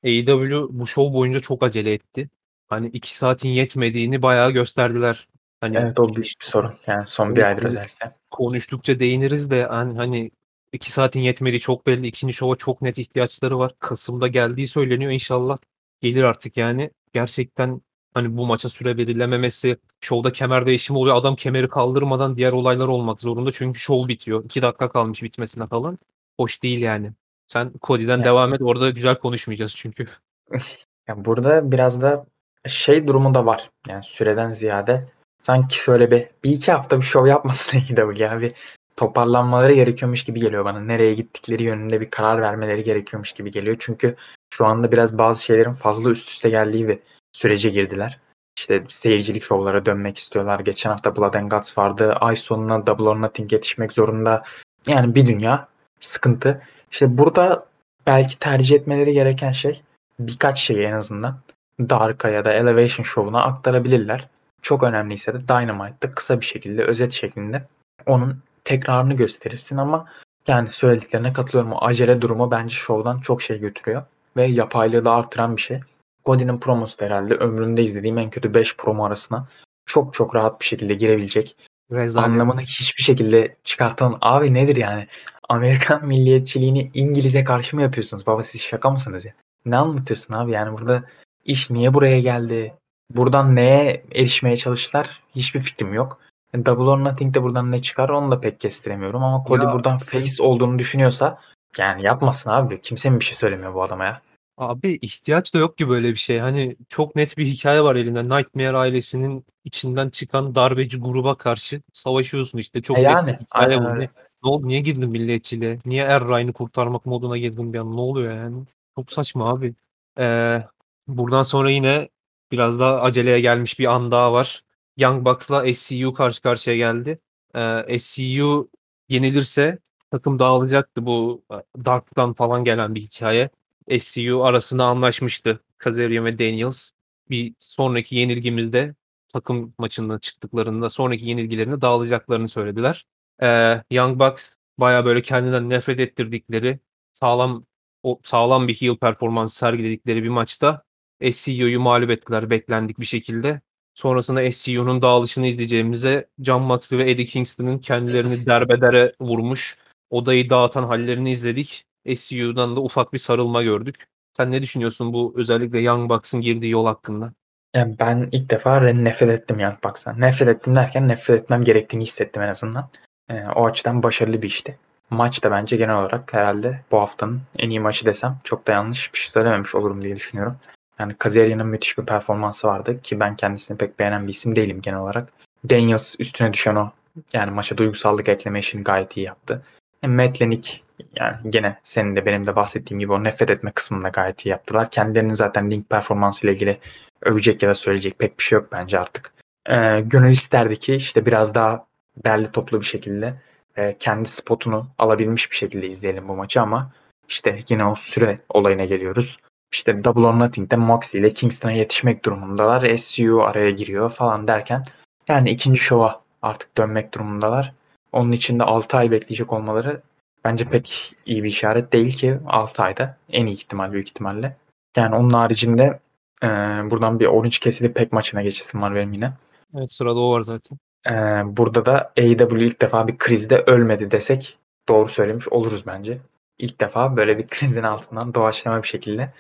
[0.05, 2.29] AEW bu şov boyunca çok acele etti.
[2.69, 5.29] Hani 2 saatin yetmediğini bayağı gösterdiler.
[5.61, 6.73] Hani Evet o büyük bir sorun.
[6.87, 8.13] Yani son bir aydır özellikle.
[8.31, 10.31] konuştukça değiniriz de hani, hani
[10.73, 12.07] 2 saatin yetmediği çok belli.
[12.07, 13.73] İkinci şova çok net ihtiyaçları var.
[13.79, 15.13] Kasım'da geldiği söyleniyor.
[15.13, 15.59] İnşallah
[16.01, 16.91] gelir artık yani.
[17.13, 17.81] Gerçekten
[18.15, 21.17] hani bu maça süre verilememesi, şovda kemer değişimi oluyor.
[21.17, 23.53] Adam kemeri kaldırmadan diğer olaylar olmak zorunda.
[23.53, 24.45] Çünkü şov bitiyor.
[24.45, 25.99] 2 dakika kalmış bitmesine falan.
[26.41, 27.13] Hoş değil yani.
[27.49, 28.63] Sen Cody'den Yani- devam et.
[28.63, 30.09] Orada güzel konuşmayacağız çünkü.
[31.09, 32.27] Ya burada biraz da
[32.67, 33.71] şey durumu da var.
[33.89, 35.07] Yani süreden ziyade
[35.43, 38.41] sanki şöyle bir, bir iki hafta bir şov yapmasın AEW ya.
[38.41, 38.53] Bir
[38.97, 40.81] toparlanmaları gerekiyormuş gibi geliyor bana.
[40.81, 43.77] Nereye gittikleri yönünde bir karar vermeleri gerekiyormuş gibi geliyor.
[43.79, 44.17] Çünkü
[44.55, 46.99] şu anda biraz bazı şeylerin fazla üst üste geldiği bir
[47.33, 48.19] sürece girdiler.
[48.59, 50.61] İşte seyircilik şovlara dönmek istiyorlar.
[50.61, 52.13] Geçen hafta Blood and Guts vardı.
[52.13, 54.43] Ay sonuna Double or Nothing yetişmek zorunda.
[54.87, 55.69] Yani bir dünya
[56.01, 56.63] sıkıntı.
[56.93, 57.67] İşte burada
[58.07, 59.83] belki tercih etmeleri gereken şey
[60.19, 61.39] birkaç şeyi en azından
[61.81, 64.29] Dark'a ya da Elevation Show'una aktarabilirler.
[64.63, 67.65] Çok önemliyse de Dynamite'da kısa bir şekilde özet şeklinde
[68.07, 70.07] onun tekrarını gösterirsin ama
[70.47, 71.73] yani söylediklerine katılıyorum.
[71.73, 74.03] O acele durumu bence şovdan çok şey götürüyor
[74.37, 75.81] ve yapaylığı da artıran bir şey.
[76.25, 79.49] Cody'nin promosu da herhalde ömrümde izlediğim en kötü 5 promo arasına
[79.87, 81.57] çok çok rahat bir şekilde girebilecek
[81.93, 82.29] Rezalet.
[82.29, 85.07] anlamını hiçbir şekilde çıkartan abi nedir yani?
[85.49, 88.27] Amerikan milliyetçiliğini İngiliz'e karşı mı yapıyorsunuz?
[88.27, 89.33] Baba siz şaka mısınız ya?
[89.67, 90.53] Ne anlatıyorsun abi?
[90.53, 91.05] Yani burada
[91.45, 92.75] iş niye buraya geldi?
[93.11, 95.21] Buradan neye erişmeye çalıştılar?
[95.37, 96.21] Hiçbir fikrim yok.
[96.65, 99.99] Double or Nothing de buradan ne çıkar onu da pek kestiremiyorum ama Cody Ya- buradan
[99.99, 101.39] face olduğunu düşünüyorsa
[101.79, 102.81] Yani yapmasın abi.
[102.81, 104.23] Kimse mi bir şey söylemiyor bu adama ya?
[104.59, 106.39] Abi ihtiyaç da yok ki böyle bir şey.
[106.39, 108.25] Hani çok net bir hikaye var elinde.
[108.25, 112.83] Nightmare ailesinin içinden çıkan darbeci gruba karşı savaşıyorsun işte.
[112.83, 113.89] Çok E net yani, bir hikaye aynen bu.
[113.89, 114.01] öyle.
[114.01, 114.09] Ne,
[114.45, 114.69] ne oldu?
[114.69, 115.79] Niye girdin milliyetçiliğe?
[115.85, 117.97] Niye Erray'ını kurtarmak moduna girdin bir an?
[117.97, 118.63] Ne oluyor yani?
[118.99, 119.75] Çok saçma abi.
[120.19, 120.63] Ee,
[121.09, 122.09] buradan sonra yine
[122.53, 124.65] biraz daha aceleye gelmiş bir an daha var.
[124.97, 127.21] Young Bucks'la SCU karşı karşıya geldi.
[127.57, 128.71] Ee, SCU
[129.09, 129.79] yenilirse
[130.11, 131.07] takım dağılacaktı.
[131.07, 133.51] Bu e, Dark'tan falan gelen bir hikaye.
[133.99, 136.91] SCU arasında anlaşmıştı Kazarian ve Daniels.
[137.31, 138.95] Bir sonraki yenilgimizde
[139.33, 143.07] takım maçından çıktıklarında sonraki yenilgilerini dağılacaklarını söylediler.
[143.43, 146.81] Ee, Young Bucks baya böyle kendinden nefret ettirdikleri
[147.13, 147.67] sağlam
[148.03, 150.85] o sağlam bir heel performans sergiledikleri bir maçta
[151.33, 153.61] SCU'yu mağlup ettiler beklendik bir şekilde.
[153.97, 159.79] Sonrasında SCU'nun dağılışını izleyeceğimize John Moxley ve Eddie Kingston'ın kendilerini derbedere vurmuş
[160.11, 161.85] odayı dağıtan hallerini izledik.
[162.17, 164.07] SCU'dan da ufak bir sarılma gördük.
[164.37, 167.33] Sen ne düşünüyorsun bu özellikle Young Bucks'ın girdiği yol hakkında?
[167.75, 170.21] Yani ben ilk defa nefret ettim Young Bucks'tan.
[170.21, 172.89] Nefret ettim derken nefret etmem gerektiğini hissettim en azından.
[173.31, 174.79] Ee, o açıdan başarılı bir işti.
[175.11, 179.15] Maç da bence genel olarak herhalde bu haftanın en iyi maçı desem çok da yanlış
[179.15, 180.57] bir şey söylememiş olurum diye düşünüyorum.
[180.99, 184.99] Yani Kazarian'ın müthiş bir performansı vardı ki ben kendisini pek beğenen bir isim değilim genel
[184.99, 185.29] olarak.
[185.71, 186.91] Daniels üstüne düşen o
[187.33, 189.63] yani maça duygusallık ekleme işini gayet iyi yaptı.
[190.03, 190.81] E, Matt Lennick
[191.15, 194.91] yani gene senin de benim de bahsettiğim gibi o nefret etme kısmında gayet iyi yaptılar.
[194.91, 196.79] Kendilerinin zaten Link performansı ile ilgili
[197.23, 199.33] övecek ya da söyleyecek pek bir şey yok bence artık.
[199.67, 201.87] Ee, gönül isterdi ki işte biraz daha
[202.25, 203.35] derli toplu bir şekilde
[203.77, 206.93] e, kendi spotunu alabilmiş bir şekilde izleyelim bu maçı ama
[207.29, 209.39] işte yine o süre olayına geliyoruz.
[209.73, 212.97] İşte Double or Nothing'de Moxley ile Kingston'a yetişmek durumundalar.
[212.97, 214.85] SU araya giriyor falan derken
[215.29, 217.73] yani ikinci şova artık dönmek durumundalar.
[218.13, 220.03] Onun için de 6 ay bekleyecek olmaları
[220.45, 224.57] bence pek iyi bir işaret değil ki 6 ayda en iyi ihtimal büyük ihtimalle.
[224.97, 226.01] Yani onun haricinde
[226.43, 226.47] ee,
[226.91, 229.33] buradan bir Orange Cassidy pek maçına geçesim var benim yine.
[229.77, 230.79] Evet sırada o var zaten.
[231.07, 231.13] Ee,
[231.57, 236.19] burada da AEW ilk defa bir krizde ölmedi desek doğru söylemiş oluruz bence.
[236.59, 239.33] İlk defa böyle bir krizin altından doğaçlama bir şekilde.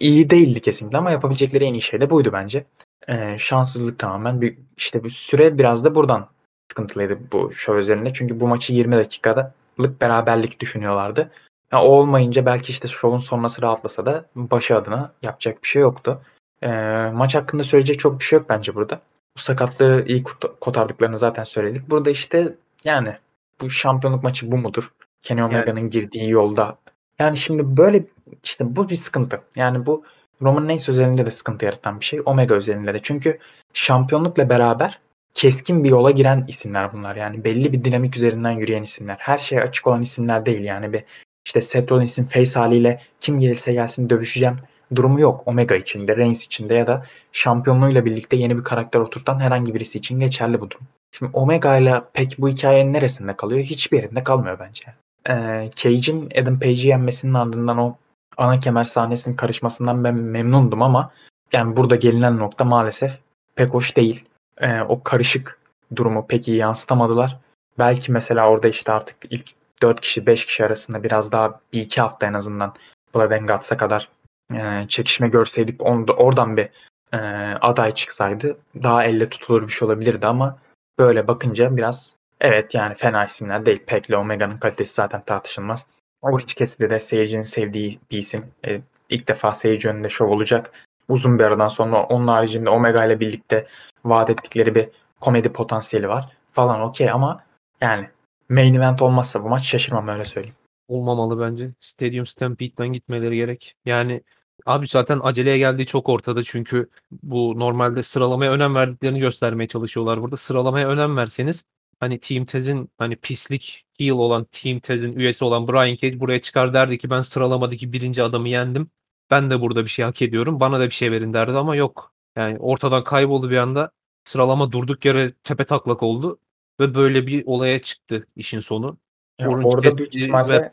[0.00, 2.64] İyi değildi kesinlikle ama yapabilecekleri en iyi şey de buydu bence.
[3.08, 4.40] Ee, şanssızlık tamamen.
[4.40, 6.28] Bir, işte bir süre biraz da buradan
[6.70, 8.12] sıkıntılıydı bu şov üzerinde.
[8.12, 11.30] Çünkü bu maçı 20 dakikalık beraberlik düşünüyorlardı.
[11.72, 16.20] Yani o olmayınca belki işte şovun sonrası rahatlasa da başı adına yapacak bir şey yoktu.
[16.62, 16.68] E,
[17.14, 19.00] maç hakkında söyleyecek çok bir şey yok bence burada.
[19.36, 20.24] Bu sakatlığı iyi
[20.60, 21.90] kotardıklarını zaten söyledik.
[21.90, 23.16] Burada işte yani
[23.60, 24.92] bu şampiyonluk maçı bu mudur?
[25.22, 25.90] Kenny Omega'nın yani.
[25.90, 26.76] girdiği yolda.
[27.18, 28.04] Yani şimdi böyle
[28.44, 29.40] işte bu bir sıkıntı.
[29.56, 30.04] Yani bu
[30.42, 32.20] Roman Reigns özelinde de sıkıntı yaratan bir şey.
[32.24, 33.00] Omega özelinde de.
[33.02, 33.38] Çünkü
[33.74, 35.00] şampiyonlukla beraber
[35.34, 37.16] keskin bir yola giren isimler bunlar.
[37.16, 39.16] Yani belli bir dinamik üzerinden yürüyen isimler.
[39.18, 40.64] Her şeye açık olan isimler değil.
[40.64, 41.04] Yani bir
[41.46, 44.56] işte Seth Rollins'in face haliyle kim gelirse gelsin dövüşeceğim
[44.94, 45.42] durumu yok.
[45.46, 50.20] Omega içinde, Reigns içinde ya da şampiyonluğuyla birlikte yeni bir karakter oturtan herhangi birisi için
[50.20, 50.86] geçerli bu durum.
[51.12, 53.60] Şimdi Omega ile pek bu hikayenin neresinde kalıyor?
[53.60, 54.84] Hiçbir yerinde kalmıyor bence.
[55.28, 57.96] Ee, Cage'in Adam Page'i yenmesinin ardından o
[58.36, 61.10] ana kemer sahnesinin karışmasından ben memnundum ama
[61.52, 63.12] yani burada gelinen nokta maalesef
[63.56, 64.24] pek hoş değil.
[64.58, 65.58] Ee, o karışık
[65.96, 67.38] durumu pek iyi yansıtamadılar.
[67.78, 69.50] Belki mesela orada işte artık ilk
[69.82, 72.74] 4 kişi 5 kişi arasında biraz daha bir iki hafta en azından
[73.14, 74.08] Blood and Guts'a kadar
[74.54, 76.68] e, çekişme görseydik onu da, oradan bir
[77.12, 77.18] e,
[77.60, 80.58] aday çıksaydı daha elle tutulur bir şey olabilirdi ama
[80.98, 83.82] böyle bakınca biraz evet yani fena isimler değil.
[83.86, 85.86] Peck ile Omega'nın kalitesi zaten tartışılmaz.
[86.22, 88.44] Orange Cassidy de seyircinin sevdiği bir isim.
[88.66, 90.70] E, ilk defa seyirci önünde şov olacak.
[91.08, 93.66] Uzun bir aradan sonra onun haricinde Omega ile birlikte
[94.04, 94.88] vaat ettikleri bir
[95.20, 97.44] komedi potansiyeli var falan okey ama
[97.80, 98.08] yani
[98.48, 100.56] main event olmazsa bu maç şaşırmam öyle söyleyeyim.
[100.88, 101.70] Olmamalı bence.
[101.80, 103.74] Stadium Stampede'den gitmeleri gerek.
[103.84, 104.22] Yani
[104.66, 106.88] abi zaten aceleye geldiği çok ortada çünkü
[107.22, 110.36] bu normalde sıralamaya önem verdiklerini göstermeye çalışıyorlar burada.
[110.36, 111.64] Sıralamaya önem verseniz
[112.00, 116.74] hani Team Tez'in hani pislik heel olan Team Tez'in üyesi olan Brian Cage buraya çıkar
[116.74, 118.90] derdi ki ben sıralamadaki birinci adamı yendim.
[119.30, 120.60] Ben de burada bir şey hak ediyorum.
[120.60, 122.12] Bana da bir şey verin derdi ama yok.
[122.36, 123.90] Yani ortadan kayboldu bir anda.
[124.24, 126.38] Sıralama durduk yere tepe taklak oldu.
[126.80, 128.98] Ve böyle bir olaya çıktı işin sonu.
[129.38, 130.70] Ya orada büyük ihtimalle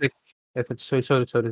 [0.56, 1.52] Evet söyle söyle söyle.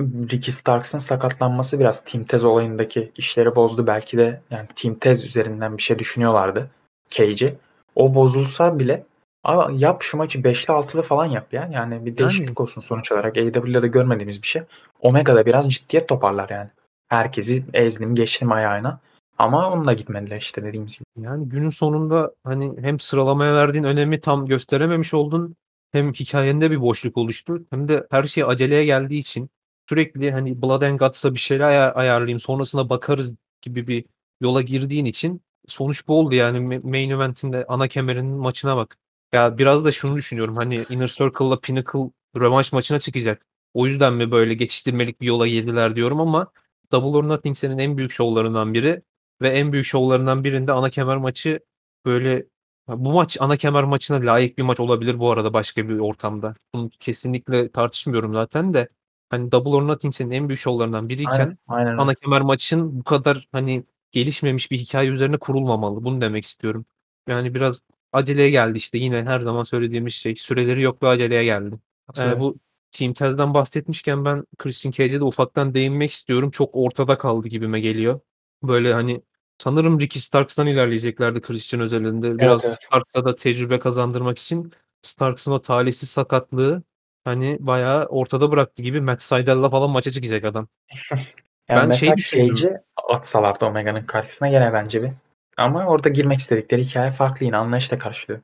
[0.00, 3.86] Ricky Starks'ın sakatlanması biraz Team Tez olayındaki işleri bozdu.
[3.86, 6.70] Belki de yani Team Tez üzerinden bir şey düşünüyorlardı
[7.08, 7.54] Cage'i.
[7.94, 9.04] O bozulsa bile
[9.44, 11.70] ama yap şu maçı 5'li 6'lı falan yap ya.
[11.72, 12.58] Yani bir değişiklik yani.
[12.58, 13.36] olsun sonuç olarak.
[13.36, 14.62] AEW'de görmediğimiz bir şey.
[15.00, 16.70] Omega'da biraz ciddiyet toparlar yani.
[17.08, 19.00] Herkesi ezdim geçtim ayağına.
[19.38, 21.04] Ama onunla gitmediler işte dediğimiz gibi.
[21.16, 25.56] Yani günün sonunda hani hem sıralamaya verdiğin önemi tam gösterememiş oldun
[25.92, 29.50] hem hikâyende bir boşluk oluştu hem de her şey aceleye geldiği için
[29.88, 34.04] sürekli, hani, Blood and Guts'a bir şeyler aya ayarlayayım, sonrasına bakarız gibi bir
[34.40, 36.78] yola girdiğin için sonuç bu oldu yani.
[36.78, 38.96] Main event'in ana kemerinin maçına bak.
[39.32, 43.46] Ya, biraz da şunu düşünüyorum, hani, Inner Circle'la Pinnacle rövanş maçına çıkacak.
[43.74, 46.52] O yüzden mi böyle geçiştirmelik bir yola girdiler diyorum ama
[46.92, 49.02] Double or Nothing senin en büyük şovlarından biri
[49.42, 51.60] ve en büyük şovlarından birinde ana kemer maçı
[52.06, 52.46] böyle
[52.88, 56.54] bu maç ana kemer maçına layık bir maç olabilir bu arada başka bir ortamda.
[56.74, 58.88] Bunu kesinlikle tartışmıyorum zaten de.
[59.30, 63.04] Hani Double or Nothing senin en büyük şovlarından biriyken Aynen, aynen ana kemer maçın bu
[63.04, 66.04] kadar, hani, gelişmemiş bir hikâye üzerine kurulmamalı.
[66.04, 66.86] Bunu demek istiyorum.
[67.28, 67.80] Yani biraz
[68.12, 70.36] aceleye geldi işte yine her zaman söylediğimiz şey.
[70.36, 71.76] Süreleri yok ve aceleye geldi.
[72.18, 72.56] Eee, bu
[72.92, 76.50] Team Taz'dan bahsetmişken ben Christian Cage'e de ufaktan değinmek istiyorum.
[76.50, 78.20] Çok ortada kaldı gibime geliyor.
[78.62, 79.22] Böyle, hani,
[79.58, 82.28] sanırım Ricky Starks'tan ilerleyeceklerdi Christian özelinde.
[82.28, 82.76] Evet, Biraz evet.
[82.80, 86.82] Starks'a da tecrübe kazandırmak için Starks'ın o talihsiz sakatlığı,
[87.24, 89.00] hani, bayağı ortada bıraktı gibi.
[89.00, 90.68] Matt Sydal'la falan maça çıkacak adam.
[91.68, 92.54] Yani Ben şey düşündüm.
[92.54, 95.10] Cage'i atsalardı Omega'nın karşısına gene bence bir
[95.60, 98.42] ama orada girmek istedikleri hikâye farklı yine anlayışla karşılıyor.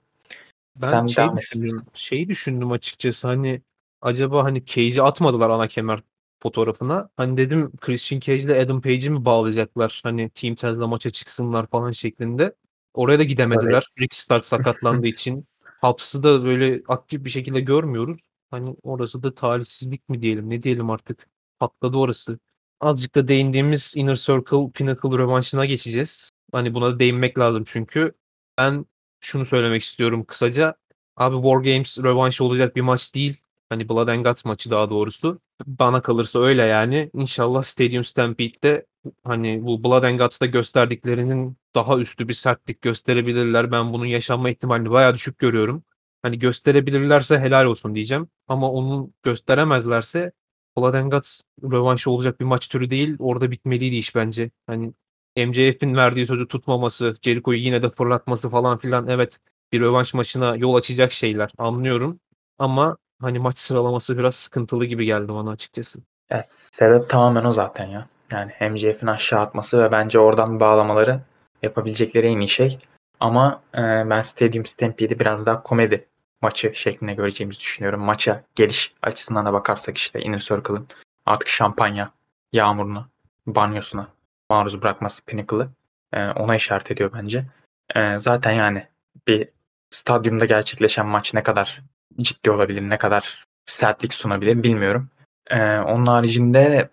[0.77, 3.63] Ben Sen şey düşündüm, şeyi düşündüm açıkçası, hani,
[4.03, 6.03] acaba, hani, Cage'i atmadılar ana kemer
[6.43, 7.09] fotoğrafına.
[7.17, 12.55] Hani, dedim Christian Cage'le Adam Page'i mi bağlayacaklar, hani, Team Taz'la maça çıksınlar falan şeklinde.
[12.95, 13.87] Oraya da gidemediler.
[14.01, 15.47] Ricky Starks sakatlandığı için.
[15.81, 18.21] Hobbs'ı da böyle aktif bir şekilde görmüyoruz.
[18.51, 21.27] Hani, orası da talihsizlik mi diyelim, ne diyelim artık.
[21.59, 22.39] Patladı orası.
[22.81, 26.31] Azıcık da değindiğimiz Inner Circle, Pinnacle rövanşına geçeceğiz.
[26.53, 28.13] Hani, buna da değinmek lazım çünkü.
[28.59, 28.87] Ben
[29.21, 30.75] şunu söylemek istiyorum kısaca.
[31.17, 33.37] Abi War Games rövanşı olacak bir maç değil.
[33.69, 35.41] Hani Blood and Guts maçı daha doğrusu.
[35.67, 37.11] Bana kalırsa öyle yani.
[37.15, 38.87] İnşallah Stadium Stampede'de
[39.25, 43.73] hani bu Blood and Guts'ta gösterdiklerinin daha üstü bir sertlik gösterebilirler.
[43.73, 45.85] Ben bunun yaşanma ihtimalini bayağı düşük görüyorum.
[46.23, 48.29] Hani gösterebilirlerse helal olsun diyeceğim.
[48.49, 50.33] Ama onu gösteremezlerse
[50.79, 53.17] Blood and Guts rövanşı olacak bir maç türü değil.
[53.19, 54.51] Orada bitmeliydi iş bence.
[54.67, 54.93] Hani
[55.37, 59.39] MJF'in verdiği sözü tutmaması, Jericho'yu yine de fırlatması falan filan evet
[59.73, 62.21] bir rövanş maçına yol açacak şeyler anlıyorum.
[62.59, 65.99] Ama hani maç sıralaması biraz sıkıntılı gibi geldi bana açıkçası.
[66.31, 68.07] Ya, sebep tamamen o zaten ya.
[68.31, 71.21] Yani MJF'in aşağı atması ve bence oradan bağlamaları
[71.63, 72.79] yapabilecekleri en iyi şey.
[73.21, 76.07] Ama e, ben Stadium Stampede'i biraz daha komedi
[76.43, 78.01] maçı şeklinde göreceğimizi düşünüyorum.
[78.01, 80.87] Maça geliş açısından da bakarsak işte Inner Circle'ın
[81.27, 82.11] artık şampanya
[82.53, 83.09] yağmuruna,
[83.47, 84.09] banyosuna
[84.51, 85.69] maruz bırakması Pinnacle'ı
[86.13, 87.45] e, ona işaret ediyor bence.
[87.95, 88.87] E, zaten yani
[89.27, 89.49] bir
[89.91, 91.83] stadyumda gerçekleşen maç ne kadar
[92.21, 95.09] ciddi olabilir, ne kadar sertlik sunabilir bilmiyorum.
[95.51, 96.89] Ee, onun haricinde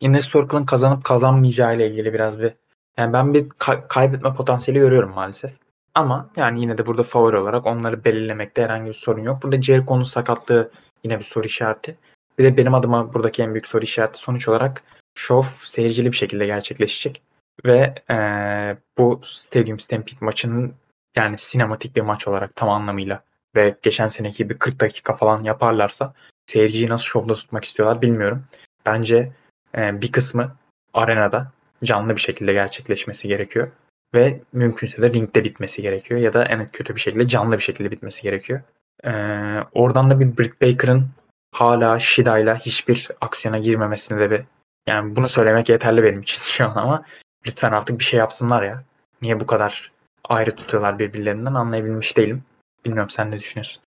[0.00, 2.52] Inner Circle'ın kazanıp kazanmayacağı ile ilgili biraz bir
[2.98, 5.52] yani ben bir kay- kaybetme potansiyeli görüyorum maalesef.
[5.94, 9.42] Ama yani yine de burada favori olarak onları belirlemekte herhangi bir sorun yok.
[9.42, 10.70] Burada Jericho'nun sakatlığı
[11.04, 11.98] yine bir soru işareti.
[12.38, 14.82] Bir de benim adıma buradaki en büyük soru işareti sonuç olarak
[15.16, 17.22] şov seyircili bir şekilde gerçekleşecek.
[17.64, 20.74] Ve ee, bu Stadium Stampede maçının
[21.16, 23.22] yani sinematik bir maç olarak tam anlamıyla
[23.56, 26.14] ve geçen seneki gibi 40 dakika falan yaparlarsa
[26.46, 28.44] seyirciyi nasıl şovda tutmak istiyorlar bilmiyorum.
[28.86, 29.32] Bence
[29.76, 30.56] e, bir kısmı
[30.94, 31.52] arenada
[31.84, 33.70] canlı bir şekilde gerçekleşmesi gerekiyor.
[34.14, 36.20] Ve mümkünse de ringde bitmesi gerekiyor.
[36.20, 38.60] Ya da en kötü bir şekilde canlı bir şekilde bitmesi gerekiyor.
[39.04, 39.10] E,
[39.72, 41.08] oradan da bir Britt Baker'ın
[41.52, 44.42] hala Shida'yla hiçbir aksiyona girmemesini de bir
[44.86, 47.04] yani bunu söylemek yeterli benim için şu an ama
[47.46, 48.84] lütfen artık bir şey yapsınlar ya.
[49.22, 49.92] Niye bu kadar
[50.24, 52.42] ayrı tutuyorlar birbirlerinden anlayabilmiş değilim.
[52.84, 53.82] Bilmiyorum sen ne düşünüyorsun?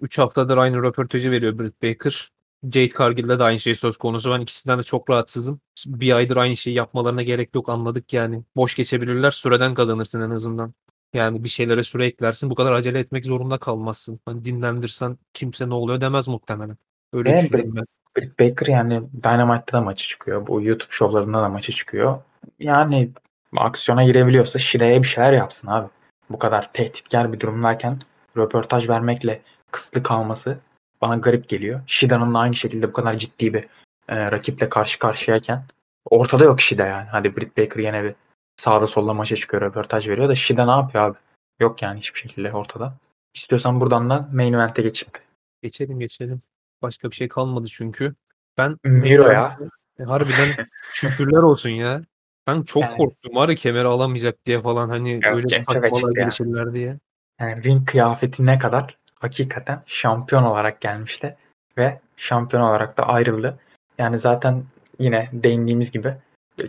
[0.00, 2.30] 3 haftadır aynı röportajı veriyor Britt Baker.
[2.64, 4.30] Jade Cargill'de de aynı şey söz konusu.
[4.30, 5.60] Ben ikisinden de çok rahatsızım.
[5.86, 8.42] Bir aydır aynı şeyi yapmalarına gerek yok anladık yani.
[8.56, 10.74] Boş geçebilirler süreden kazanırsın en azından.
[11.14, 12.50] Yani bir şeylere süre eklersin.
[12.50, 14.20] Bu kadar acele etmek zorunda kalmazsın.
[14.24, 16.76] Hani dinlendirsen kimse ne oluyor demez muhtemelen.
[17.12, 17.84] Öyle Ve düşünüyorum ben.
[18.16, 20.46] Britt Baker yani Dynamite'da da maçı çıkıyor.
[20.46, 22.18] Bu YouTube şovlarında da maçı çıkıyor.
[22.58, 23.10] Yani
[23.56, 25.88] aksiyona girebiliyorsa Shida'ya bir şeyler yapsın abi.
[26.30, 27.98] Bu kadar tehditkar bir durumdayken
[28.36, 30.58] röportaj vermekle kısıtlı kalması
[31.00, 31.80] bana garip geliyor.
[31.86, 33.64] Shida'nın da aynı şekilde bu kadar ciddi bir
[34.08, 35.64] e, rakiple karşı karşıyayken
[36.10, 37.08] ortada yok Shida yani.
[37.10, 38.14] Hadi Britt Baker yine bir
[38.56, 41.18] sağda solda maça çıkıyor röportaj veriyor da Shida ne yapıyor abi?
[41.60, 42.94] Yok yani hiçbir şekilde ortada.
[43.34, 45.28] İstiyorsan buradan da main event'e geçip
[45.62, 46.42] Geçelim geçelim.
[46.82, 48.14] Başka bir şey kalmadı çünkü.
[48.58, 49.58] Ben Miro ya.
[50.00, 52.02] E, harbiden şükürler olsun ya.
[52.46, 52.96] Ben çok Yani.
[52.96, 56.22] korktum var ya kemeri alamayacak diye falan hani Yok, öyle çok saçmalar açıktı ya.
[56.22, 56.98] gelişirler diye.
[57.40, 61.36] Yani ring kıyafeti ne kadar hakikaten şampiyon olarak gelmişti
[61.78, 63.58] ve şampiyon olarak da ayrıldı.
[63.98, 64.64] Yani zaten
[64.98, 66.14] yine değindiğimiz gibi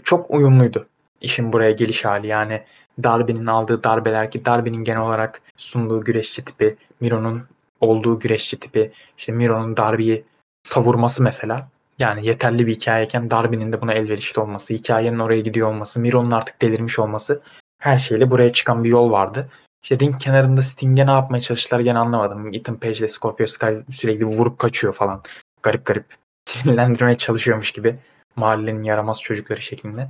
[0.04, 0.88] çok uyumluydu
[1.22, 2.28] işin buraya geliş hali.
[2.28, 2.64] Yani
[3.04, 7.44] Darby'nin aldığı darbeler ki Darby'nin genel olarak sunduğu güreşçi tipi, Miro'nun
[7.82, 10.24] olduğu güreşçi tipi işte Miro'nun Darby'yi
[10.64, 11.68] savurması mesela
[12.00, 16.62] yani yeterli bir hikayeyken Darby'nin de buna elverişli olması, hikayenin oraya gidiyor olması, Miro'nun artık
[16.62, 17.42] delirmiş olması
[17.80, 19.50] her şeyle buraya çıkan bir yol vardı.
[19.84, 22.54] İşte ring kenarında Sting'e ne yapmaya çalıştılar gene anlamadım.
[22.54, 25.22] Ethan Page ile Scorpio Sky sürekli vurup kaçıyor falan.
[25.64, 26.06] Garip garip
[26.46, 27.96] sinirlendirmeye çalışıyormuş gibi.
[28.36, 30.02] Mahallenin yaramaz çocukları şeklinde.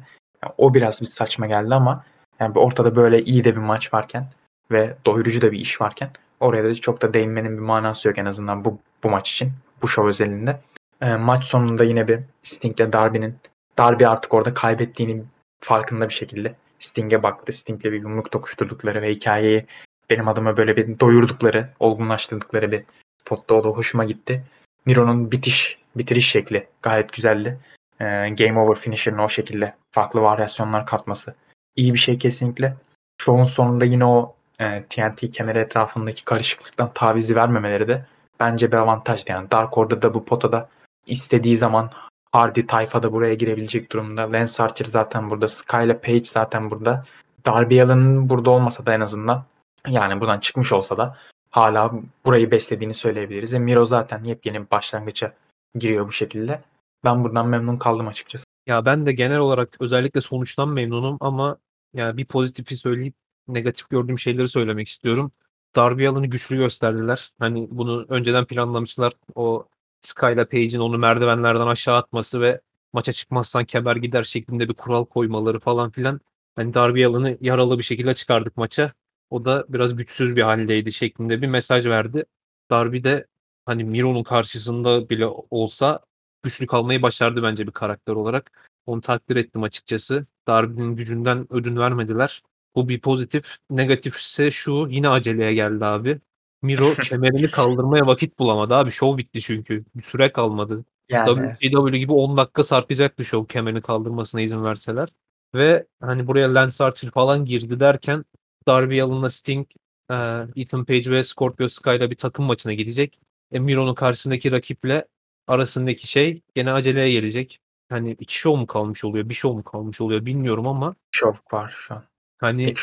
[0.43, 2.03] Yani o biraz bir saçma geldi ama
[2.39, 4.27] yani ortada böyle iyi de bir maç varken
[4.71, 8.25] ve doyurucu da bir iş varken oraya da çok da değinmenin bir manası yok en
[8.25, 9.52] azından bu, bu maç için.
[9.82, 10.60] Bu şov özelinde.
[11.02, 13.36] E, maç sonunda yine bir Sting ile Darby'nin
[13.78, 15.23] Darby artık orada kaybettiğini
[15.62, 17.54] farkında bir şekilde Sting'e baktı.
[17.54, 19.65] Sting'le bir yumruk tokuşturdukları ve hikayeyi
[20.10, 22.84] benim adıma böyle bir doyurdukları, olgunlaştırdıkları bir
[23.21, 24.43] spotta o da hoşuma gitti.
[24.86, 27.60] Miro'nun bitiş, bitiriş şekli gayet güzeldi.
[27.99, 31.36] Ee, Game Over finisher'ını o şekilde farklı varyasyonlar katması
[31.75, 32.75] iyi bir şey kesinlikle.
[33.21, 38.06] Şovun sonunda yine o e, TNT kemeri etrafındaki karışıklıktan tavizi vermemeleri de
[38.39, 39.32] bence bir avantajdı.
[39.32, 40.69] Yani Dark Order'da bu potada
[41.08, 41.91] istediği zaman
[42.32, 44.32] Hardy tayfa da buraya girebilecek durumda.
[44.32, 45.48] Lance Archer zaten burada.
[45.48, 47.04] Skyla Page zaten burada.
[47.45, 49.43] Darby Allin'in burada olmasa da en azından
[49.88, 51.17] yani buradan çıkmış olsa da
[51.52, 51.91] hala
[52.26, 53.54] burayı beslediğini söyleyebiliriz.
[53.54, 55.34] E Miro zaten yepyeni bir başlangıça
[55.76, 56.62] giriyor bu şekilde.
[57.04, 58.45] Ben buradan memnun kaldım açıkçası.
[58.67, 61.58] Ya ben de genel olarak özellikle sonuçtan memnunum ama
[61.93, 63.13] yani bir pozitifi söyleyip
[63.54, 65.32] negatif gördüğüm şeyleri söylemek istiyorum.
[65.76, 67.32] Darby Allin'i güçlü gösterdiler.
[67.40, 69.14] Hani bunu önceden planlamışlar.
[69.36, 69.68] O
[70.02, 72.62] Skyla Page'in onu merdivenlerden aşağı atması ve
[72.94, 76.22] maça çıkmazsan kemer gider şeklinde bir kural koymaları falan filan.
[76.56, 78.94] Hani Darby Allin'i yaralı bir şekilde çıkardık maça.
[79.30, 82.26] O da biraz güçsüz bir haldeydi şeklinde bir mesaj verdi.
[82.72, 83.28] Darby de
[83.66, 86.00] hani Miro'nun karşısında bile olsa
[86.44, 88.70] güçlü kalmayı başardı bence bir karakter olarak.
[88.86, 90.26] Onu takdir ettim açıkçası.
[90.48, 92.44] Darby'nin gücünden ödün vermediler.
[92.75, 93.55] Bu bir pozitif.
[93.69, 96.19] Negatif ise şu yine aceleye geldi abi.
[96.62, 98.91] Miro kemerini kaldırmaya vakit bulamadı abi.
[98.91, 99.86] Şov bitti çünkü.
[99.95, 100.86] Bir süre kalmadı.
[101.10, 105.10] Yani WCW gibi 10 dakika sarkacaktı şov kemerini kaldırmasına izin verseler.
[105.55, 108.25] Ve hani buraya Lance Archer falan girdi derken
[108.67, 109.67] Darby Allin'la Sting,
[110.12, 110.15] e,
[110.55, 113.19] Ethan Page ve Scorpio Sky'la bir takım maçına gidecek.
[113.51, 115.08] E, Miro'nun karşısındaki rakiple
[115.47, 117.60] arasındaki şey gene aceleye gelecek.
[117.89, 121.75] Hani iki show mu kalmış oluyor, bir show mu kalmış oluyor bilmiyorum ama şov var
[121.77, 122.03] şu an.
[122.39, 122.78] Hani Tek.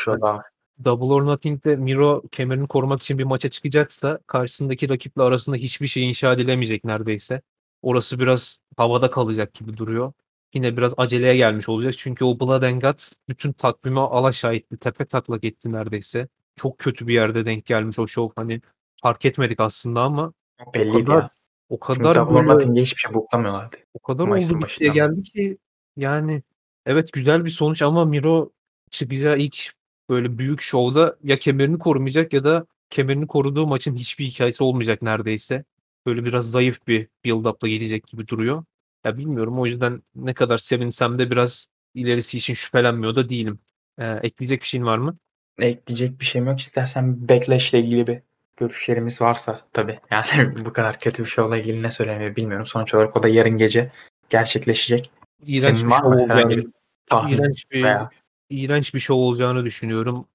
[0.85, 6.09] Double or Nothing'de Miro kemerini korumak için bir maça çıkacaksa karşısındaki rakiple arasında hiçbir şey
[6.09, 7.41] inşa edilemeyecek neredeyse.
[7.81, 10.13] Orası biraz havada kalacak gibi duruyor.
[10.53, 11.93] Yine biraz aceleye gelmiş olacak.
[11.97, 14.77] Çünkü o Blood and Guts bütün takvime alaşağı etti.
[14.77, 16.27] Tepe taklak etti neredeyse.
[16.55, 18.41] Çok kötü bir yerde denk gelmiş o show.
[18.41, 18.61] Hani
[19.01, 20.33] fark etmedik aslında ama
[20.65, 21.29] o Belliydi kadar ya.
[21.69, 23.75] o Çünkü kadar Double or böyle Nothing'e hiçbir şey buklamıyorlardı.
[23.93, 24.93] o kadar Mayıs'ın oldu başından.
[24.93, 25.57] geldi ki
[25.97, 26.43] yani
[26.85, 28.51] evet güzel bir sonuç ama Miro
[28.91, 29.73] çıkacağı ilk
[30.09, 35.63] böyle büyük şovda ya kemerini korumayacak ya da kemerini koruduğu maçın hiçbir hikayesi olmayacak neredeyse.
[36.05, 38.63] Böyle biraz zayıf bir build-up'la gelecek gibi duruyor.
[39.05, 43.59] Ya bilmiyorum o yüzden ne kadar sevinsem de biraz ilerisi için şüphelenmiyor da değilim.
[43.99, 45.17] Ee, ekleyecek bir şeyin var mı?
[45.59, 46.59] Ekleyecek bir şeyim yok.
[46.59, 48.21] İstersen Backlash ile ilgili bir
[48.57, 49.95] görüşlerimiz varsa tabii.
[50.11, 52.65] Yani bu kadar kötü bir şovla ilgili ne söylemeyi bilmiyorum.
[52.65, 53.91] Sonuç olarak o da yarın gece
[54.29, 55.11] gerçekleşecek.
[55.45, 56.67] İğrenç Senin bir şov bir
[57.05, 58.09] tahmin iğrenç bir veya
[58.49, 60.27] iğrenç bir şov olacağını düşünüyorum.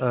[0.00, 0.06] Ee,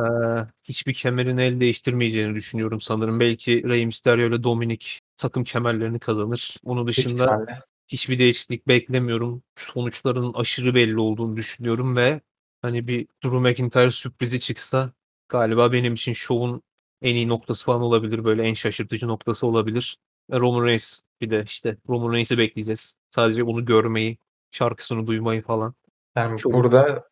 [0.63, 3.19] hiçbir kemerin el değiştirmeyeceğini düşünüyorum sanırım.
[3.19, 4.87] Belki Rey Mysterio ile Dominic
[5.17, 6.57] takım kemerlerini kazanır.
[6.63, 7.45] Onun dışında
[7.87, 9.43] hiçbir değişiklik beklemiyorum.
[9.55, 12.21] Sonuçların aşırı belli olduğunu düşünüyorum ve
[12.61, 14.91] hani bir Drew McIntyre sürprizi çıksa
[15.29, 16.61] galiba benim için şovun
[17.01, 18.23] en iyi noktası falan olabilir.
[18.23, 19.97] Böyle en şaşırtıcı noktası olabilir.
[20.31, 22.95] Ve Roman Reigns bir de işte Roman Reigns'i bekleyeceğiz.
[23.11, 24.17] Sadece onu görmeyi,
[24.51, 25.73] şarkısını duymayı falan.
[26.15, 27.10] yani Çok burada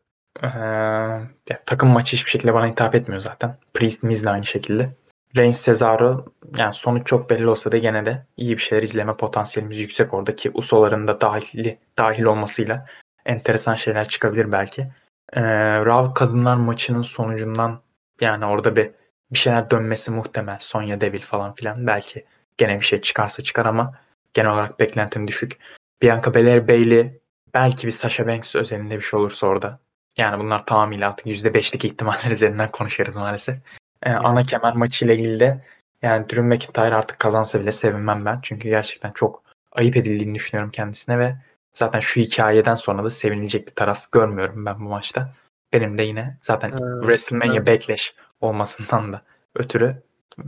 [1.50, 3.56] ya takım maçı hiçbir şekilde bana hitap etmiyor zaten.
[3.74, 4.90] Priest Miz aynı şekilde.
[5.36, 6.24] Reigns Cesaro
[6.56, 10.34] yani sonuç çok belli olsa da gene de iyi bir şeyler izleme potansiyelimiz yüksek orada
[10.34, 12.86] ki Uso'ların da dahili, dahil olmasıyla
[13.26, 14.86] enteresan şeyler çıkabilir belki.
[15.32, 15.42] Ee,
[15.84, 17.80] Raw kadınlar maçının sonucundan
[18.20, 18.90] yani orada bir
[19.32, 20.58] bir şeyler dönmesi muhtemel.
[20.60, 21.86] Sonya Deville falan filan.
[21.86, 22.24] Belki
[22.58, 23.94] gene bir şey çıkarsa çıkar ama
[24.34, 25.58] genel olarak beklentim düşük.
[26.02, 27.20] Bianca Belair Bayley
[27.54, 29.78] belki bir Sasha Banks özelinde bir şey olursa orada.
[30.20, 33.56] Yani bunlar tamamıyla artık %5'lik ihtimaller üzerinden konuşuyoruz maalesef.
[34.02, 35.64] Ee, ana kemer maçıyla ilgili de
[36.02, 38.38] yani Drew McIntyre artık kazansa bile sevinmem ben.
[38.42, 39.42] Çünkü gerçekten çok
[39.72, 41.36] ayıp edildiğini düşünüyorum kendisine ve
[41.72, 45.32] zaten şu hikayeden sonra da sevinilecek bir taraf görmüyorum ben bu maçta.
[45.72, 47.66] Benim de yine zaten Ee, WrestleMania evet.
[47.66, 49.22] Backlash olmasından da
[49.54, 50.02] ötürü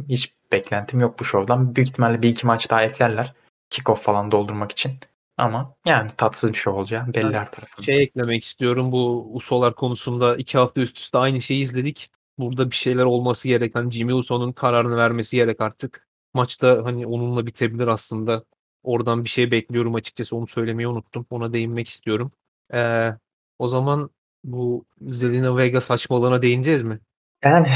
[0.09, 1.77] hiç beklentim yok bu şovdan.
[1.77, 3.33] Büyük ihtimalle bir iki maç daha eklerler.
[3.71, 4.93] Kickoff falan doldurmak için.
[5.43, 7.85] Ama yani tatsız bir şov olacağı belli her tarafında.
[7.85, 8.93] şey eklemek istiyorum.
[8.93, 12.11] Bu Uso'lar konusunda iki hafta üst üste aynı şeyi izledik.
[12.39, 13.75] Burada bir şeyler olması gerek.
[13.75, 16.07] Hani Jimmy Uso'nun kararını vermesi gerek artık.
[16.35, 18.45] maçta hani onunla bitebilir aslında.
[18.83, 20.37] Oradan bir şey bekliyorum açıkçası.
[20.37, 21.27] Onu söylemeyi unuttum.
[21.31, 22.33] Ona değinmek istiyorum.
[22.73, 23.17] Eee,
[23.59, 24.11] o zaman
[24.45, 26.99] bu Zelina Vega saçmalığına değineceğiz mi?
[27.45, 27.69] Yani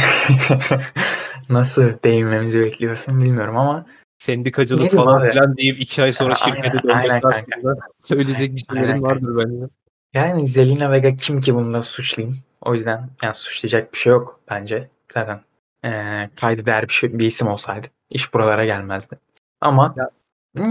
[1.48, 3.86] nasıl değinmemizi bekliyorsun bilmiyorum ama
[4.18, 5.30] Sendikacılık Ne diyeyim falan abi?
[5.30, 9.72] filan deyip 2 ay sonra şirkete dönmesi hakkında söyleyecek bir şeylerin Aynen vardır bence.
[10.14, 12.38] yani Zelina Vega kim ki bunda suçlayayım?
[12.60, 14.88] O yüzden yani suçlayacak bir şey yok bence.
[15.14, 15.40] Zaten
[15.84, 19.18] eee kaydı değer bir, şey, bir isim olsaydı iş buralara gelmezdi.
[19.60, 20.10] Ama Ya-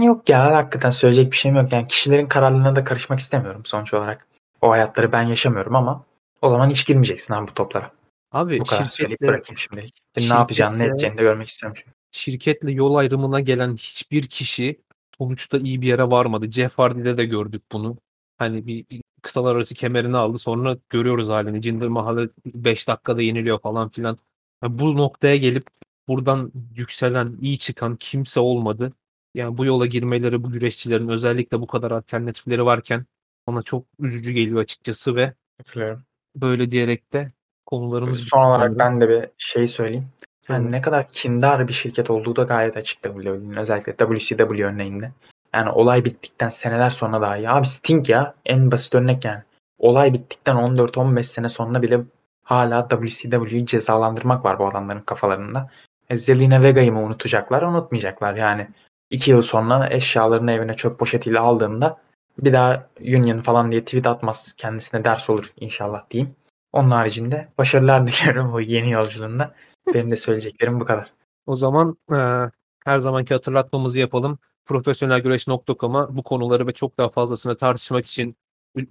[0.00, 1.72] yok ya hakikaten söyleyecek bir şeyim yok.
[1.72, 4.26] Yani kişilerin kararlarına da karışmak istemiyorum sonuç olarak.
[4.60, 6.04] O hayatları ben yaşamıyorum ama
[6.42, 7.90] o zaman hiç girmeyeceksin abi bu toplara.
[8.32, 9.94] Abi Bu kadar söyleyip şirketle, bırakayım şimdilik.
[10.18, 11.96] Ne yapacağını ne edeceğini de görmek istiyorum çünkü.
[12.16, 14.80] Şirketle yol ayrımına gelen hiçbir kişi
[15.18, 16.50] sonuçta iyi bir yere varmadı.
[16.50, 17.96] Jeff Hardy'de de gördük bunu.
[18.38, 18.84] Hani bir,
[19.22, 20.38] kıtalar arası kemerini aldı.
[20.38, 21.62] Sonra görüyoruz halini.
[21.62, 24.18] Jinder Mahal'e 5 dakikada yeniliyor falan filan.
[24.62, 25.66] Ya bu noktaya gelip
[26.08, 28.92] buradan yükselen, iyi çıkan kimse olmadı.
[29.34, 33.06] Yani bu yola girmeleri bu güreşçilerin özellikle bu kadar alternatifleri varken
[33.46, 36.02] ona çok üzücü geliyor açıkçası ve Hatırlıyorum.
[36.36, 37.32] böyle diyerek de
[37.66, 38.78] konularımız Son olarak sanırım.
[38.78, 40.08] ben de bir şey söyleyeyim.
[40.48, 43.56] Yani ne kadar kindar bir şirket olduğu da gayet açık WWE'nin.
[43.56, 45.12] Özellikle WCW örneğinde.
[45.54, 47.50] Yani olay bittikten seneler sonra daha iyi.
[47.50, 49.42] Abi Sting ya en basit örnek yani.
[49.78, 52.00] Olay bittikten 14-15 sene sonra bile
[52.42, 55.70] hala WCW'yi cezalandırmak var bu adamların kafalarında.
[56.10, 57.62] E, Zelina Vega'yı mı unutacaklar?
[57.62, 58.68] Unutmayacaklar yani.
[59.10, 61.98] iki yıl sonra eşyalarını evine çöp poşetiyle aldığında
[62.38, 64.54] bir daha Union falan diye tweet atmaz.
[64.56, 66.34] Kendisine ders olur inşallah diyeyim.
[66.72, 69.54] Onun haricinde başarılar diliyorum bu yeni yolculuğunda.
[69.94, 71.12] Benim de söyleyeceklerim bu kadar.
[71.46, 72.50] O zaman eee,
[72.84, 74.38] her zamanki hatırlatmamızı yapalım.
[74.66, 78.36] Profesyonelgüreş.com'a bu konuları ve çok daha fazlasını tartışmak için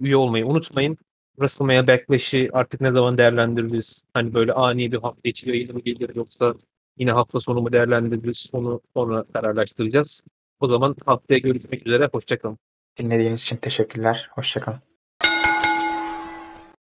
[0.00, 0.98] üye olmayı unutmayın.
[1.36, 4.02] WrestleMania Backlash'i artık ne zaman değerlendiririz?
[4.14, 6.54] Hani böyle ani bir hafta içi yayını mı gelir yoksa
[6.98, 8.48] yine hafta sonu mu değerlendiririz?
[8.52, 10.22] Onu sonra kararlaştıracağız.
[10.60, 12.08] O zaman haftaya görüşmek üzere.
[12.12, 12.58] Hoşçakalın.
[12.98, 14.28] Dinlediğiniz için teşekkürler.
[14.32, 14.95] Hoşçakalın.